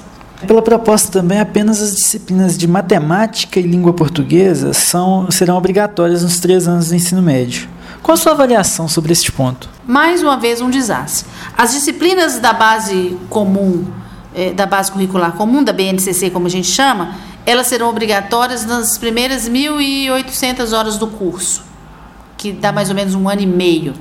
Pela 0.46 0.60
proposta 0.60 1.10
também, 1.10 1.40
apenas 1.40 1.80
as 1.80 1.94
disciplinas 1.94 2.58
de 2.58 2.66
matemática 2.66 3.58
e 3.58 3.62
língua 3.62 3.92
portuguesa 3.92 4.72
são, 4.72 5.30
serão 5.30 5.56
obrigatórias 5.56 6.22
nos 6.22 6.38
três 6.38 6.68
anos 6.68 6.88
do 6.88 6.94
ensino 6.94 7.22
médio. 7.22 7.68
Qual 8.02 8.14
a 8.14 8.18
sua 8.18 8.32
avaliação 8.32 8.86
sobre 8.86 9.12
este 9.12 9.32
ponto? 9.32 9.70
Mais 9.86 10.22
uma 10.22 10.36
vez, 10.36 10.60
um 10.60 10.68
desastre. 10.68 11.26
As 11.56 11.72
disciplinas 11.72 12.38
da 12.38 12.52
base 12.52 13.16
comum, 13.30 13.86
eh, 14.34 14.52
da 14.52 14.66
base 14.66 14.90
curricular 14.90 15.32
comum, 15.32 15.62
da 15.62 15.72
BNCC, 15.72 16.30
como 16.30 16.46
a 16.46 16.50
gente 16.50 16.68
chama, 16.68 17.14
elas 17.46 17.66
serão 17.66 17.88
obrigatórias 17.88 18.64
nas 18.64 18.98
primeiras 18.98 19.48
1.800 19.48 20.76
horas 20.76 20.98
do 20.98 21.06
curso, 21.06 21.62
que 22.36 22.52
dá 22.52 22.72
mais 22.72 22.88
ou 22.88 22.94
menos 22.94 23.14
um 23.14 23.28
ano 23.28 23.42
e 23.42 23.46
meio. 23.46 23.94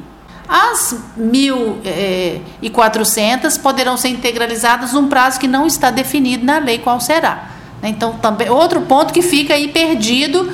As 0.47 0.95
1.400 1.19 3.59
poderão 3.61 3.97
ser 3.97 4.07
integralizadas 4.09 4.93
num 4.93 5.07
prazo 5.07 5.39
que 5.39 5.47
não 5.47 5.67
está 5.67 5.91
definido 5.91 6.45
na 6.45 6.57
lei 6.57 6.79
qual 6.79 6.99
será. 6.99 7.49
Então, 7.81 8.13
também 8.13 8.49
outro 8.49 8.81
ponto 8.81 9.13
que 9.13 9.21
fica 9.21 9.53
aí 9.53 9.67
perdido, 9.67 10.51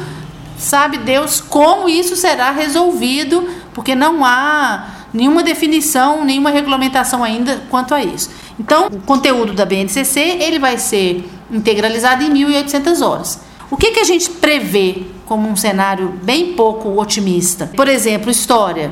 sabe 0.58 0.98
Deus 0.98 1.40
como 1.40 1.88
isso 1.88 2.16
será 2.16 2.50
resolvido, 2.52 3.48
porque 3.74 3.96
não 3.96 4.26
há 4.26 4.88
nenhuma 5.14 5.44
definição, 5.44 6.26
nenhuma 6.26 6.50
regulamentação 6.50 7.24
ainda 7.24 7.62
quanto 7.70 7.94
a 7.94 8.04
isso. 8.04 8.32
Então, 8.60 8.88
o 8.88 9.00
conteúdo 9.02 9.54
da 9.54 9.66
BNCC 9.66 10.20
ele 10.20 10.60
vai 10.60 10.78
ser 10.78 11.30
integralizado 11.50 12.24
em 12.24 12.34
1.800 12.34 13.02
horas. 13.06 13.40
O 13.72 13.78
que, 13.78 13.92
que 13.92 14.00
a 14.00 14.04
gente 14.04 14.30
prevê 14.32 15.04
como 15.26 15.48
um 15.48 15.56
cenário 15.56 16.10
bem 16.24 16.54
pouco 16.54 17.00
otimista? 17.00 17.72
Por 17.76 17.88
exemplo, 17.88 18.30
história 18.30 18.92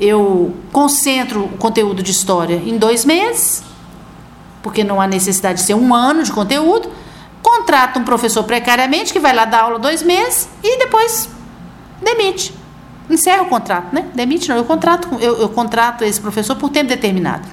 eu 0.00 0.54
concentro 0.70 1.44
o 1.44 1.58
conteúdo 1.58 2.02
de 2.02 2.12
história 2.12 2.62
em 2.64 2.78
dois 2.78 3.04
meses, 3.04 3.64
porque 4.62 4.84
não 4.84 5.00
há 5.00 5.06
necessidade 5.06 5.60
de 5.60 5.64
ser 5.64 5.74
um 5.74 5.94
ano 5.94 6.22
de 6.22 6.30
conteúdo. 6.30 6.88
Contrato 7.42 7.98
um 7.98 8.04
professor 8.04 8.44
precariamente 8.44 9.12
que 9.12 9.18
vai 9.18 9.34
lá 9.34 9.44
dar 9.44 9.62
aula 9.62 9.78
dois 9.78 10.02
meses 10.02 10.48
e 10.62 10.78
depois 10.78 11.28
demite. 12.02 12.54
Encerra 13.08 13.42
o 13.42 13.46
contrato, 13.46 13.92
né? 13.94 14.06
Demite 14.14 14.48
não, 14.48 14.56
eu 14.56 14.64
contrato, 14.64 15.08
eu, 15.20 15.40
eu 15.40 15.48
contrato 15.48 16.04
esse 16.04 16.20
professor 16.20 16.56
por 16.56 16.68
tempo 16.68 16.88
determinado. 16.88 17.48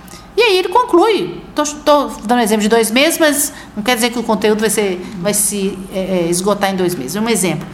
Aí 0.46 0.58
ele 0.58 0.70
conclui. 0.70 1.42
Estou 1.58 2.08
dando 2.24 2.40
um 2.40 2.44
exemplo 2.44 2.62
de 2.62 2.70
dois 2.70 2.92
meses, 2.92 3.18
mas 3.18 3.52
não 3.76 3.82
quer 3.82 3.96
dizer 3.96 4.12
que 4.12 4.20
o 4.20 4.24
conteúdo 4.24 4.60
vai, 4.60 4.70
ser, 4.70 5.02
vai 5.20 5.34
se 5.34 5.78
é, 5.94 6.28
esgotar 6.30 6.72
em 6.72 6.76
dois 6.76 6.94
meses. 6.94 7.16
É 7.16 7.22
um 7.22 7.30
exemplo. 7.30 7.68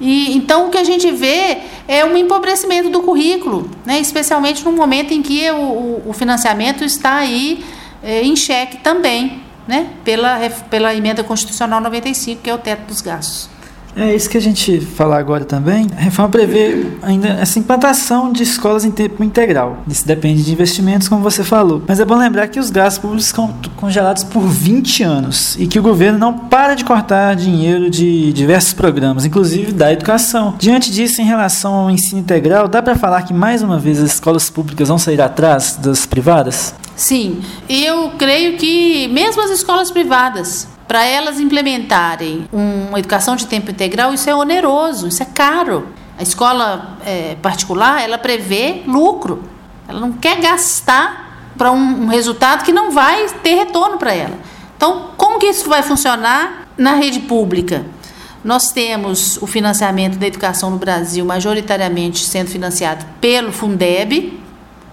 E 0.00 0.34
então 0.36 0.66
o 0.66 0.70
que 0.70 0.78
a 0.78 0.84
gente 0.84 1.10
vê 1.10 1.58
é 1.88 2.04
um 2.04 2.16
empobrecimento 2.16 2.90
do 2.90 3.02
currículo, 3.02 3.70
né? 3.84 3.98
especialmente 3.98 4.64
no 4.64 4.72
momento 4.72 5.12
em 5.12 5.22
que 5.22 5.50
o, 5.50 6.02
o 6.06 6.12
financiamento 6.12 6.84
está 6.84 7.16
aí 7.16 7.64
é, 8.02 8.22
em 8.22 8.36
xeque 8.36 8.78
também, 8.78 9.42
né? 9.66 9.88
pela, 10.04 10.38
pela 10.70 10.94
emenda 10.94 11.24
constitucional 11.24 11.80
95, 11.80 12.42
que 12.42 12.50
é 12.50 12.54
o 12.54 12.58
teto 12.58 12.86
dos 12.86 13.00
gastos. 13.00 13.48
É 13.96 14.14
isso 14.14 14.28
que 14.28 14.36
a 14.36 14.40
gente 14.40 14.78
falar 14.78 15.18
agora 15.18 15.46
também. 15.46 15.86
A 15.96 16.00
reforma 16.00 16.30
prevê 16.30 16.86
ainda 17.02 17.28
essa 17.28 17.58
implantação 17.58 18.30
de 18.30 18.42
escolas 18.42 18.84
em 18.84 18.90
tempo 18.90 19.24
integral. 19.24 19.78
Isso 19.88 20.06
depende 20.06 20.44
de 20.44 20.52
investimentos, 20.52 21.08
como 21.08 21.22
você 21.22 21.42
falou. 21.42 21.82
Mas 21.88 21.98
é 21.98 22.04
bom 22.04 22.14
lembrar 22.14 22.46
que 22.48 22.60
os 22.60 22.68
gastos 22.68 23.00
públicos 23.00 23.24
estão 23.24 23.54
congelados 23.74 24.22
por 24.22 24.42
20 24.42 25.02
anos 25.02 25.56
e 25.58 25.66
que 25.66 25.78
o 25.78 25.82
governo 25.82 26.18
não 26.18 26.38
para 26.38 26.74
de 26.74 26.84
cortar 26.84 27.34
dinheiro 27.34 27.88
de 27.88 28.34
diversos 28.34 28.74
programas, 28.74 29.24
inclusive 29.24 29.72
da 29.72 29.90
educação. 29.90 30.54
Diante 30.58 30.92
disso, 30.92 31.22
em 31.22 31.24
relação 31.24 31.72
ao 31.72 31.90
ensino 31.90 32.20
integral, 32.20 32.68
dá 32.68 32.82
para 32.82 32.96
falar 32.96 33.22
que 33.22 33.32
mais 33.32 33.62
uma 33.62 33.78
vez 33.78 33.98
as 33.98 34.12
escolas 34.12 34.50
públicas 34.50 34.88
vão 34.88 34.98
sair 34.98 35.22
atrás 35.22 35.78
das 35.80 36.04
privadas? 36.04 36.74
Sim, 36.96 37.44
eu 37.68 38.12
creio 38.18 38.56
que 38.56 39.06
mesmo 39.08 39.42
as 39.42 39.50
escolas 39.50 39.90
privadas 39.90 40.66
para 40.88 41.04
elas 41.04 41.38
implementarem 41.38 42.48
uma 42.50 42.98
educação 42.98 43.36
de 43.36 43.46
tempo 43.46 43.70
integral, 43.70 44.14
isso 44.14 44.30
é 44.30 44.34
oneroso, 44.34 45.06
isso 45.06 45.22
é 45.22 45.26
caro. 45.26 45.88
A 46.18 46.22
escola 46.22 46.96
é, 47.04 47.36
particular, 47.42 48.02
ela 48.02 48.16
prevê 48.16 48.82
lucro. 48.86 49.44
Ela 49.86 50.00
não 50.00 50.12
quer 50.12 50.40
gastar 50.40 51.52
para 51.58 51.70
um, 51.70 52.04
um 52.04 52.06
resultado 52.06 52.64
que 52.64 52.72
não 52.72 52.90
vai 52.90 53.26
ter 53.42 53.54
retorno 53.54 53.98
para 53.98 54.14
ela. 54.14 54.38
Então, 54.76 55.10
como 55.16 55.38
que 55.38 55.46
isso 55.46 55.68
vai 55.68 55.82
funcionar 55.82 56.68
na 56.78 56.94
rede 56.94 57.20
pública? 57.20 57.84
Nós 58.42 58.68
temos 58.68 59.36
o 59.42 59.46
financiamento 59.46 60.16
da 60.16 60.26
educação 60.26 60.70
no 60.70 60.78
Brasil 60.78 61.24
majoritariamente 61.24 62.24
sendo 62.24 62.48
financiado 62.48 63.04
pelo 63.20 63.52
Fundeb, 63.52 64.38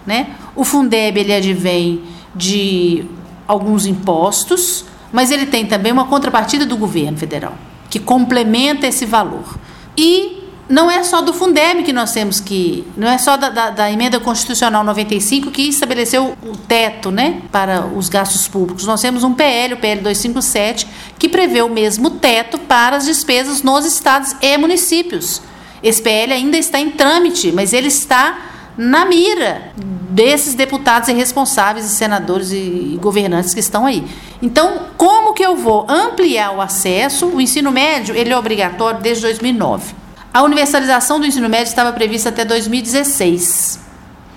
né? 0.06 0.28
O 0.56 0.64
Fundeb 0.64 1.20
ele 1.20 1.34
advém 1.34 2.04
de 2.36 3.06
alguns 3.48 3.86
impostos, 3.86 4.86
mas 5.12 5.32
ele 5.32 5.46
tem 5.46 5.66
também 5.66 5.92
uma 5.92 6.06
contrapartida 6.06 6.66
do 6.66 6.78
governo 6.78 7.18
federal, 7.18 7.54
que 7.90 8.00
complementa 8.00 8.88
esse 8.88 9.06
valor. 9.06 9.58
E 9.96 10.44
não 10.70 10.90
é 10.90 11.04
só 11.04 11.22
do 11.22 11.34
Fundeb 11.34 11.84
que 11.84 11.92
nós 11.92 12.14
temos 12.14 12.40
que. 12.40 12.88
Não 12.96 13.08
é 13.08 13.18
só 13.18 13.36
da, 13.36 13.50
da, 13.50 13.70
da, 13.70 13.92
emenda 13.92 14.20
constitucional 14.20 14.84
95 14.84 15.52
que 15.52 15.64
estabeleceu 15.64 16.38
o 16.42 16.58
teto 16.58 17.12
né, 17.12 17.42
para 17.52 17.86
os 17.86 18.10
gastos 18.10 18.48
públicos. 18.48 18.86
Nós 18.86 19.02
temos 19.02 19.24
um 19.24 19.34
PL, 19.34 19.74
o 19.74 19.78
PL 19.78 20.02
257, 20.02 20.88
que 21.20 21.28
prevê 21.28 21.62
o 21.62 21.70
mesmo 21.70 22.12
teto 22.12 22.58
para 22.58 22.96
as 22.96 23.06
despesas 23.06 23.62
nos 23.62 23.86
estados 23.86 24.36
e 24.42 24.58
municípios. 24.58 25.42
Esse 25.84 26.02
PL 26.02 26.32
ainda 26.32 26.58
está 26.58 26.80
em 26.80 26.92
trâmite, 26.92 27.52
mas 27.52 27.74
ele 27.74 27.90
está 27.90 28.53
na 28.78 29.06
mira 29.06 29.72
desses 29.76 30.54
deputados 30.54 31.10
e 31.10 31.14
responsáveis, 31.14 31.86
e 31.86 31.90
senadores 31.90 32.52
e 32.52 32.98
governantes 33.02 33.54
que 33.54 33.60
estão 33.60 33.86
aí. 33.86 34.06
Então, 34.42 34.88
como 34.98 35.34
que 35.34 35.44
eu 35.44 35.56
vou 35.56 35.86
ampliar 35.90 36.52
o 36.52 36.62
acesso? 36.62 37.28
O 37.28 37.40
ensino 37.40 37.72
médio 37.72 38.16
ele 38.16 38.32
é 38.32 38.38
obrigatório 38.38 39.00
desde 39.00 39.24
2009. 39.24 39.96
A 40.34 40.42
universalização 40.42 41.20
do 41.20 41.26
ensino 41.26 41.48
médio 41.48 41.70
estava 41.70 41.94
prevista 41.94 42.30
até 42.30 42.44
2016. 42.44 43.80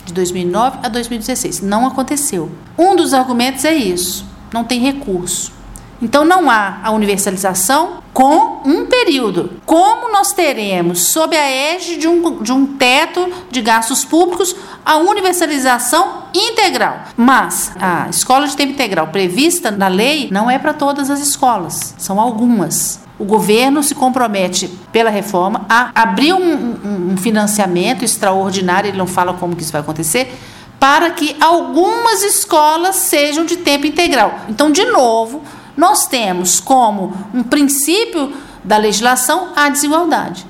De 0.05 0.13
2009 0.13 0.79
a 0.83 0.89
2016. 0.89 1.63
Não 1.63 1.87
aconteceu. 1.87 2.51
Um 2.79 2.95
dos 2.95 3.15
argumentos 3.15 3.65
é 3.65 3.75
isso: 3.75 4.25
não 4.53 4.63
tem 4.63 4.81
recurso. 4.81 5.56
Então 6.01 6.25
não 6.25 6.51
há 6.51 6.81
a 6.83 6.91
universalização 6.91 8.05
com 8.13 8.61
um 8.65 8.87
período. 8.87 9.61
Como 9.65 10.13
nós 10.13 10.33
teremos, 10.33 11.09
sob 11.09 11.37
a 11.37 11.51
égide 11.51 11.99
de 11.99 12.09
um, 12.09 12.43
de 12.43 12.53
um 12.53 12.67
teto 12.67 13.31
de 13.51 13.61
gastos 13.61 14.05
públicos, 14.05 14.55
a 14.85 14.97
universalização 14.97 16.25
integral? 16.35 17.01
Mas 17.17 17.73
a 17.81 18.09
escola 18.09 18.47
de 18.47 18.57
tempo 18.57 18.73
integral 18.73 19.09
prevista 19.09 19.71
na 19.71 19.89
lei 19.89 20.29
não 20.31 20.51
é 20.51 20.59
para 20.59 20.73
todas 20.75 21.11
as 21.11 21.21
escolas, 21.21 21.95
são 21.99 22.21
algumas. 22.21 23.01
O 23.19 23.25
governo 23.25 23.83
se 23.83 23.95
compromete 23.95 24.69
pela 24.93 25.09
reforma 25.09 25.65
a 25.69 25.91
abrir 25.95 26.35
um, 26.35 26.39
um, 26.39 27.13
um 27.13 27.17
financiamento 27.17 28.05
extraordinário, 28.05 28.89
ele 28.89 28.99
não 28.99 29.07
fala 29.07 29.33
como 29.33 29.57
que 29.57 29.63
isso 29.63 29.73
vai 29.73 29.81
acontecer, 29.81 30.35
para 30.79 31.11
que 31.11 31.35
algumas 31.41 32.23
escolas 32.23 32.97
sejam 32.97 33.47
de 33.47 33.57
tempo 33.57 33.87
integral. 33.87 34.41
Então, 34.49 34.71
de 34.71 34.85
novo, 34.85 35.43
nós 35.77 36.07
temos 36.07 36.61
como 36.61 37.13
um 37.35 37.43
princípio 37.43 38.33
da 38.65 38.77
legislação 38.77 39.49
a 39.55 39.69
desigualdade, 39.69 40.47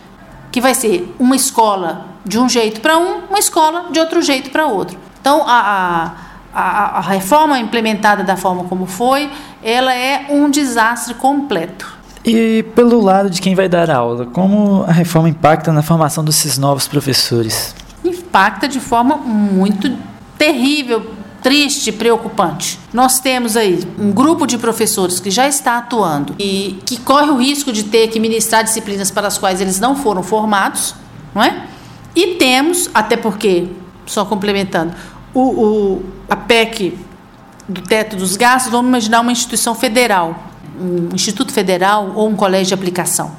que 0.50 0.60
vai 0.60 0.74
ser 0.74 1.14
uma 1.18 1.36
escola 1.36 2.06
de 2.24 2.38
um 2.38 2.48
jeito 2.48 2.80
para 2.80 2.96
um, 2.98 3.24
uma 3.28 3.38
escola 3.38 3.86
de 3.90 4.00
outro 4.00 4.22
jeito 4.22 4.50
para 4.50 4.66
outro. 4.66 4.98
Então, 5.20 5.42
a, 5.46 6.12
a, 6.54 6.98
a 6.98 7.00
reforma 7.00 7.58
implementada 7.58 8.24
da 8.24 8.36
forma 8.36 8.64
como 8.64 8.86
foi, 8.86 9.30
ela 9.62 9.94
é 9.94 10.26
um 10.30 10.48
desastre 10.48 11.14
completo. 11.14 11.96
E 12.24 12.64
pelo 12.74 13.00
lado 13.00 13.30
de 13.30 13.40
quem 13.40 13.54
vai 13.54 13.68
dar 13.68 13.90
aula, 13.90 14.26
como 14.26 14.82
a 14.82 14.92
reforma 14.92 15.28
impacta 15.28 15.72
na 15.72 15.82
formação 15.82 16.24
desses 16.24 16.58
novos 16.58 16.88
professores? 16.88 17.74
Impacta 18.04 18.66
de 18.66 18.80
forma 18.80 19.16
muito 19.16 19.96
terrível, 20.36 21.12
triste, 21.46 21.92
preocupante. 21.92 22.76
Nós 22.92 23.20
temos 23.20 23.56
aí 23.56 23.78
um 24.00 24.10
grupo 24.10 24.48
de 24.48 24.58
professores 24.58 25.20
que 25.20 25.30
já 25.30 25.46
está 25.46 25.78
atuando 25.78 26.34
e 26.40 26.80
que 26.84 26.96
corre 26.96 27.30
o 27.30 27.36
risco 27.36 27.72
de 27.72 27.84
ter 27.84 28.08
que 28.08 28.18
ministrar 28.18 28.64
disciplinas 28.64 29.12
para 29.12 29.28
as 29.28 29.38
quais 29.38 29.60
eles 29.60 29.78
não 29.78 29.94
foram 29.94 30.24
formados, 30.24 30.92
não 31.32 31.40
é? 31.44 31.68
E 32.16 32.34
temos, 32.34 32.90
até 32.92 33.16
porque, 33.16 33.68
só 34.06 34.24
complementando, 34.24 34.92
o, 35.32 35.40
o 35.40 36.04
a 36.28 36.34
PEC 36.34 36.98
do 37.68 37.80
teto 37.80 38.16
dos 38.16 38.36
gastos, 38.36 38.72
vamos 38.72 38.88
imaginar 38.88 39.20
uma 39.20 39.30
instituição 39.30 39.72
federal, 39.72 40.50
um 40.80 41.14
instituto 41.14 41.52
federal 41.52 42.10
ou 42.16 42.28
um 42.28 42.34
colégio 42.34 42.66
de 42.66 42.74
aplicação. 42.74 43.30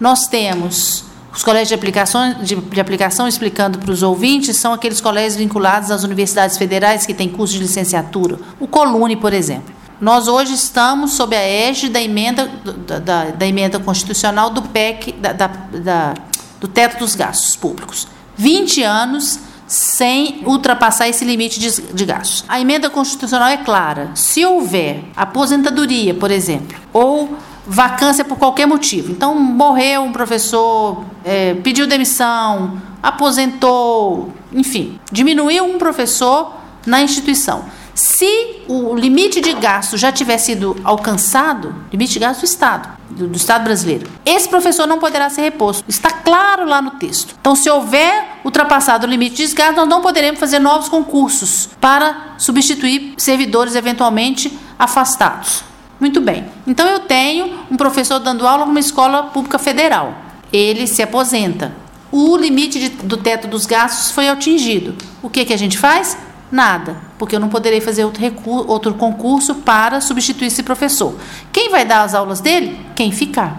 Nós 0.00 0.26
temos 0.26 1.04
os 1.34 1.42
colégios 1.42 1.68
de 1.68 1.74
aplicação, 1.74 2.34
de, 2.42 2.54
de 2.54 2.80
aplicação 2.80 3.26
explicando 3.26 3.78
para 3.78 3.90
os 3.90 4.02
ouvintes, 4.02 4.56
são 4.56 4.72
aqueles 4.72 5.00
colégios 5.00 5.36
vinculados 5.36 5.90
às 5.90 6.04
universidades 6.04 6.56
federais 6.56 7.04
que 7.04 7.12
têm 7.12 7.28
curso 7.28 7.54
de 7.54 7.60
licenciatura. 7.60 8.38
O 8.60 8.68
Colune, 8.68 9.16
por 9.16 9.32
exemplo. 9.32 9.74
Nós 10.00 10.28
hoje 10.28 10.54
estamos 10.54 11.12
sob 11.12 11.34
a 11.34 11.40
égide 11.40 11.92
da 11.92 12.02
emenda, 12.02 12.50
da, 12.86 12.98
da, 12.98 13.24
da 13.30 13.46
emenda 13.46 13.78
constitucional 13.78 14.50
do 14.50 14.62
PEC, 14.62 15.12
da, 15.12 15.32
da, 15.32 16.14
do 16.60 16.68
teto 16.68 16.98
dos 16.98 17.14
gastos 17.14 17.56
públicos. 17.56 18.06
20 18.36 18.82
anos 18.82 19.38
sem 19.66 20.42
ultrapassar 20.44 21.08
esse 21.08 21.24
limite 21.24 21.58
de, 21.58 21.82
de 21.82 22.04
gastos. 22.04 22.44
A 22.48 22.60
emenda 22.60 22.90
constitucional 22.90 23.48
é 23.48 23.56
clara. 23.56 24.10
Se 24.14 24.44
houver 24.44 25.04
aposentadoria, 25.16 26.14
por 26.14 26.30
exemplo, 26.30 26.76
ou 26.92 27.36
vacância 27.66 28.24
por 28.24 28.38
qualquer 28.38 28.66
motivo. 28.66 29.12
Então, 29.12 29.34
morreu 29.34 30.02
um 30.02 30.12
professor, 30.12 31.04
é, 31.24 31.54
pediu 31.54 31.86
demissão, 31.86 32.80
aposentou, 33.02 34.32
enfim, 34.52 34.98
diminuiu 35.10 35.64
um 35.64 35.78
professor 35.78 36.54
na 36.86 37.02
instituição. 37.02 37.64
Se 37.94 38.62
o 38.66 38.94
limite 38.94 39.40
de 39.40 39.52
gasto 39.54 39.96
já 39.96 40.10
tiver 40.10 40.38
sido 40.38 40.76
alcançado, 40.82 41.74
limite 41.92 42.14
de 42.14 42.18
gasto 42.18 42.40
do 42.40 42.44
Estado, 42.44 42.88
do, 43.08 43.28
do, 43.28 43.36
Estado 43.36 43.62
brasileiro, 43.62 44.10
esse 44.26 44.48
professor 44.48 44.86
não 44.86 44.98
poderá 44.98 45.30
ser 45.30 45.42
reposto. 45.42 45.84
Está 45.86 46.10
claro 46.10 46.66
lá 46.66 46.82
no 46.82 46.92
texto. 46.92 47.36
Então, 47.40 47.54
se 47.54 47.70
houver 47.70 48.40
ultrapassado 48.44 49.06
o 49.06 49.10
limite 49.10 49.46
de 49.46 49.54
gasto, 49.54 49.76
nós 49.76 49.88
não 49.88 50.02
poderemos 50.02 50.40
fazer 50.40 50.58
novos 50.58 50.88
concursos 50.88 51.68
para 51.80 52.34
substituir 52.36 53.14
servidores 53.16 53.76
eventualmente 53.76 54.52
afastados. 54.76 55.62
Muito 56.04 56.20
bem. 56.20 56.44
Então, 56.66 56.86
eu 56.86 56.98
tenho 56.98 57.60
um 57.70 57.78
professor 57.78 58.18
dando 58.18 58.46
aula 58.46 58.66
numa 58.66 58.78
escola 58.78 59.22
pública 59.22 59.58
federal. 59.58 60.12
Ele 60.52 60.86
se 60.86 61.02
aposenta. 61.02 61.72
O 62.12 62.36
limite 62.36 62.78
de, 62.78 62.88
do 62.90 63.16
teto 63.16 63.48
dos 63.48 63.64
gastos 63.64 64.10
foi 64.10 64.28
atingido. 64.28 64.94
O 65.22 65.30
que, 65.30 65.46
que 65.46 65.52
a 65.54 65.56
gente 65.56 65.78
faz? 65.78 66.14
Nada, 66.52 66.98
porque 67.18 67.34
eu 67.34 67.40
não 67.40 67.48
poderei 67.48 67.80
fazer 67.80 68.04
outro, 68.04 68.20
recurso, 68.20 68.68
outro 68.68 68.92
concurso 68.92 69.54
para 69.54 69.98
substituir 70.02 70.48
esse 70.48 70.62
professor. 70.62 71.14
Quem 71.50 71.70
vai 71.70 71.86
dar 71.86 72.02
as 72.02 72.14
aulas 72.14 72.38
dele? 72.38 72.78
Quem 72.94 73.10
ficar. 73.10 73.58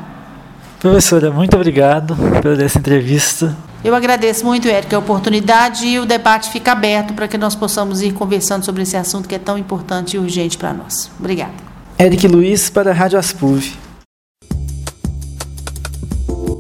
Professora, 0.80 1.32
muito 1.32 1.56
obrigado 1.56 2.16
por 2.44 2.62
essa 2.62 2.78
entrevista. 2.78 3.58
Eu 3.84 3.96
agradeço 3.96 4.46
muito, 4.46 4.68
Érica, 4.68 4.96
a 4.96 5.00
oportunidade 5.00 5.88
e 5.88 5.98
o 5.98 6.06
debate 6.06 6.52
fica 6.52 6.74
aberto 6.74 7.16
para 7.16 7.28
que 7.28 7.40
nós 7.40 7.56
possamos 7.56 8.04
ir 8.04 8.14
conversando 8.14 8.64
sobre 8.64 8.84
esse 8.84 8.96
assunto 8.96 9.28
que 9.28 9.34
é 9.34 9.40
tão 9.40 9.58
importante 9.58 10.16
e 10.16 10.20
urgente 10.20 10.60
para 10.60 10.72
nós. 10.74 11.10
Obrigada. 11.20 11.75
Eric 11.98 12.28
Luiz 12.28 12.70
para 12.70 12.92
a 12.92 12.94
Rádio 12.94 13.18
Aspuv. 13.18 13.72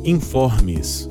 Informes. 0.05 1.09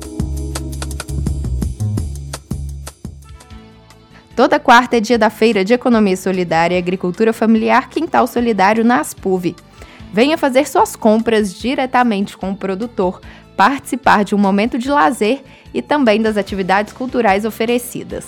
Toda 4.35 4.59
quarta 4.59 4.97
é 4.97 4.99
dia 4.99 5.19
da 5.19 5.29
Feira 5.29 5.63
de 5.63 5.75
Economia 5.75 6.17
Solidária 6.17 6.73
e 6.73 6.79
Agricultura 6.79 7.31
Familiar 7.31 7.87
Quintal 7.87 8.25
Solidário 8.25 8.83
na 8.83 8.99
Aspuv. 8.99 9.55
Venha 10.11 10.39
fazer 10.39 10.67
suas 10.67 10.95
compras 10.95 11.53
diretamente 11.53 12.35
com 12.35 12.49
o 12.49 12.57
produtor, 12.57 13.21
participar 13.55 14.23
de 14.23 14.33
um 14.33 14.39
momento 14.39 14.79
de 14.79 14.89
lazer 14.89 15.43
e 15.71 15.83
também 15.83 16.19
das 16.19 16.35
atividades 16.35 16.93
culturais 16.93 17.45
oferecidas. 17.45 18.25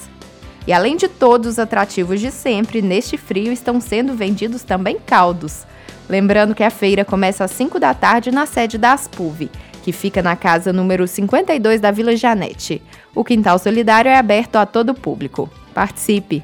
E 0.67 0.71
além 0.71 0.95
de 0.95 1.07
todos 1.07 1.53
os 1.53 1.59
atrativos 1.59 2.21
de 2.21 2.29
sempre, 2.29 2.83
neste 2.83 3.17
frio 3.17 3.51
estão 3.51 3.81
sendo 3.81 4.13
vendidos 4.13 4.61
também 4.61 4.99
caldos. 5.03 5.65
Lembrando 6.09 6.55
que 6.55 6.63
a 6.63 6.69
feira 6.69 7.03
começa 7.03 7.43
às 7.43 7.51
5 7.51 7.79
da 7.79 7.93
tarde 7.93 8.31
na 8.31 8.45
sede 8.45 8.77
da 8.77 8.93
Aspuv, 8.93 9.49
que 9.83 9.91
fica 9.91 10.21
na 10.21 10.35
casa 10.35 10.71
número 10.71 11.07
52 11.07 11.81
da 11.81 11.91
Vila 11.91 12.15
Janete. 12.15 12.81
O 13.13 13.23
Quintal 13.23 13.59
Solidário 13.59 14.09
é 14.09 14.17
aberto 14.17 14.55
a 14.55 14.65
todo 14.65 14.91
o 14.91 14.95
público. 14.95 15.49
Participe! 15.73 16.43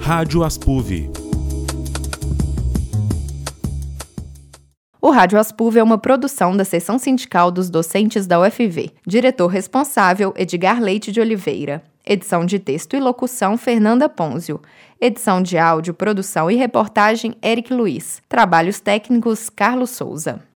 Rádio 0.00 0.42
Aspuv. 0.42 1.10
O 5.02 5.10
Rádio 5.10 5.38
Aspuv 5.38 5.76
é 5.76 5.82
uma 5.82 5.98
produção 5.98 6.56
da 6.56 6.64
Seção 6.64 6.98
Sindical 6.98 7.50
dos 7.50 7.68
Docentes 7.70 8.26
da 8.26 8.40
UFV. 8.40 8.90
Diretor 9.06 9.48
responsável, 9.48 10.32
Edgar 10.36 10.80
Leite 10.80 11.12
de 11.12 11.20
Oliveira. 11.20 11.82
Edição 12.12 12.44
de 12.44 12.58
texto 12.58 12.96
e 12.96 12.98
locução, 12.98 13.56
Fernanda 13.56 14.08
Ponzio. 14.08 14.60
Edição 15.00 15.40
de 15.40 15.56
áudio, 15.56 15.94
produção 15.94 16.50
e 16.50 16.56
reportagem, 16.56 17.36
Eric 17.40 17.72
Luiz. 17.72 18.20
Trabalhos 18.28 18.80
técnicos, 18.80 19.48
Carlos 19.48 19.90
Souza. 19.90 20.49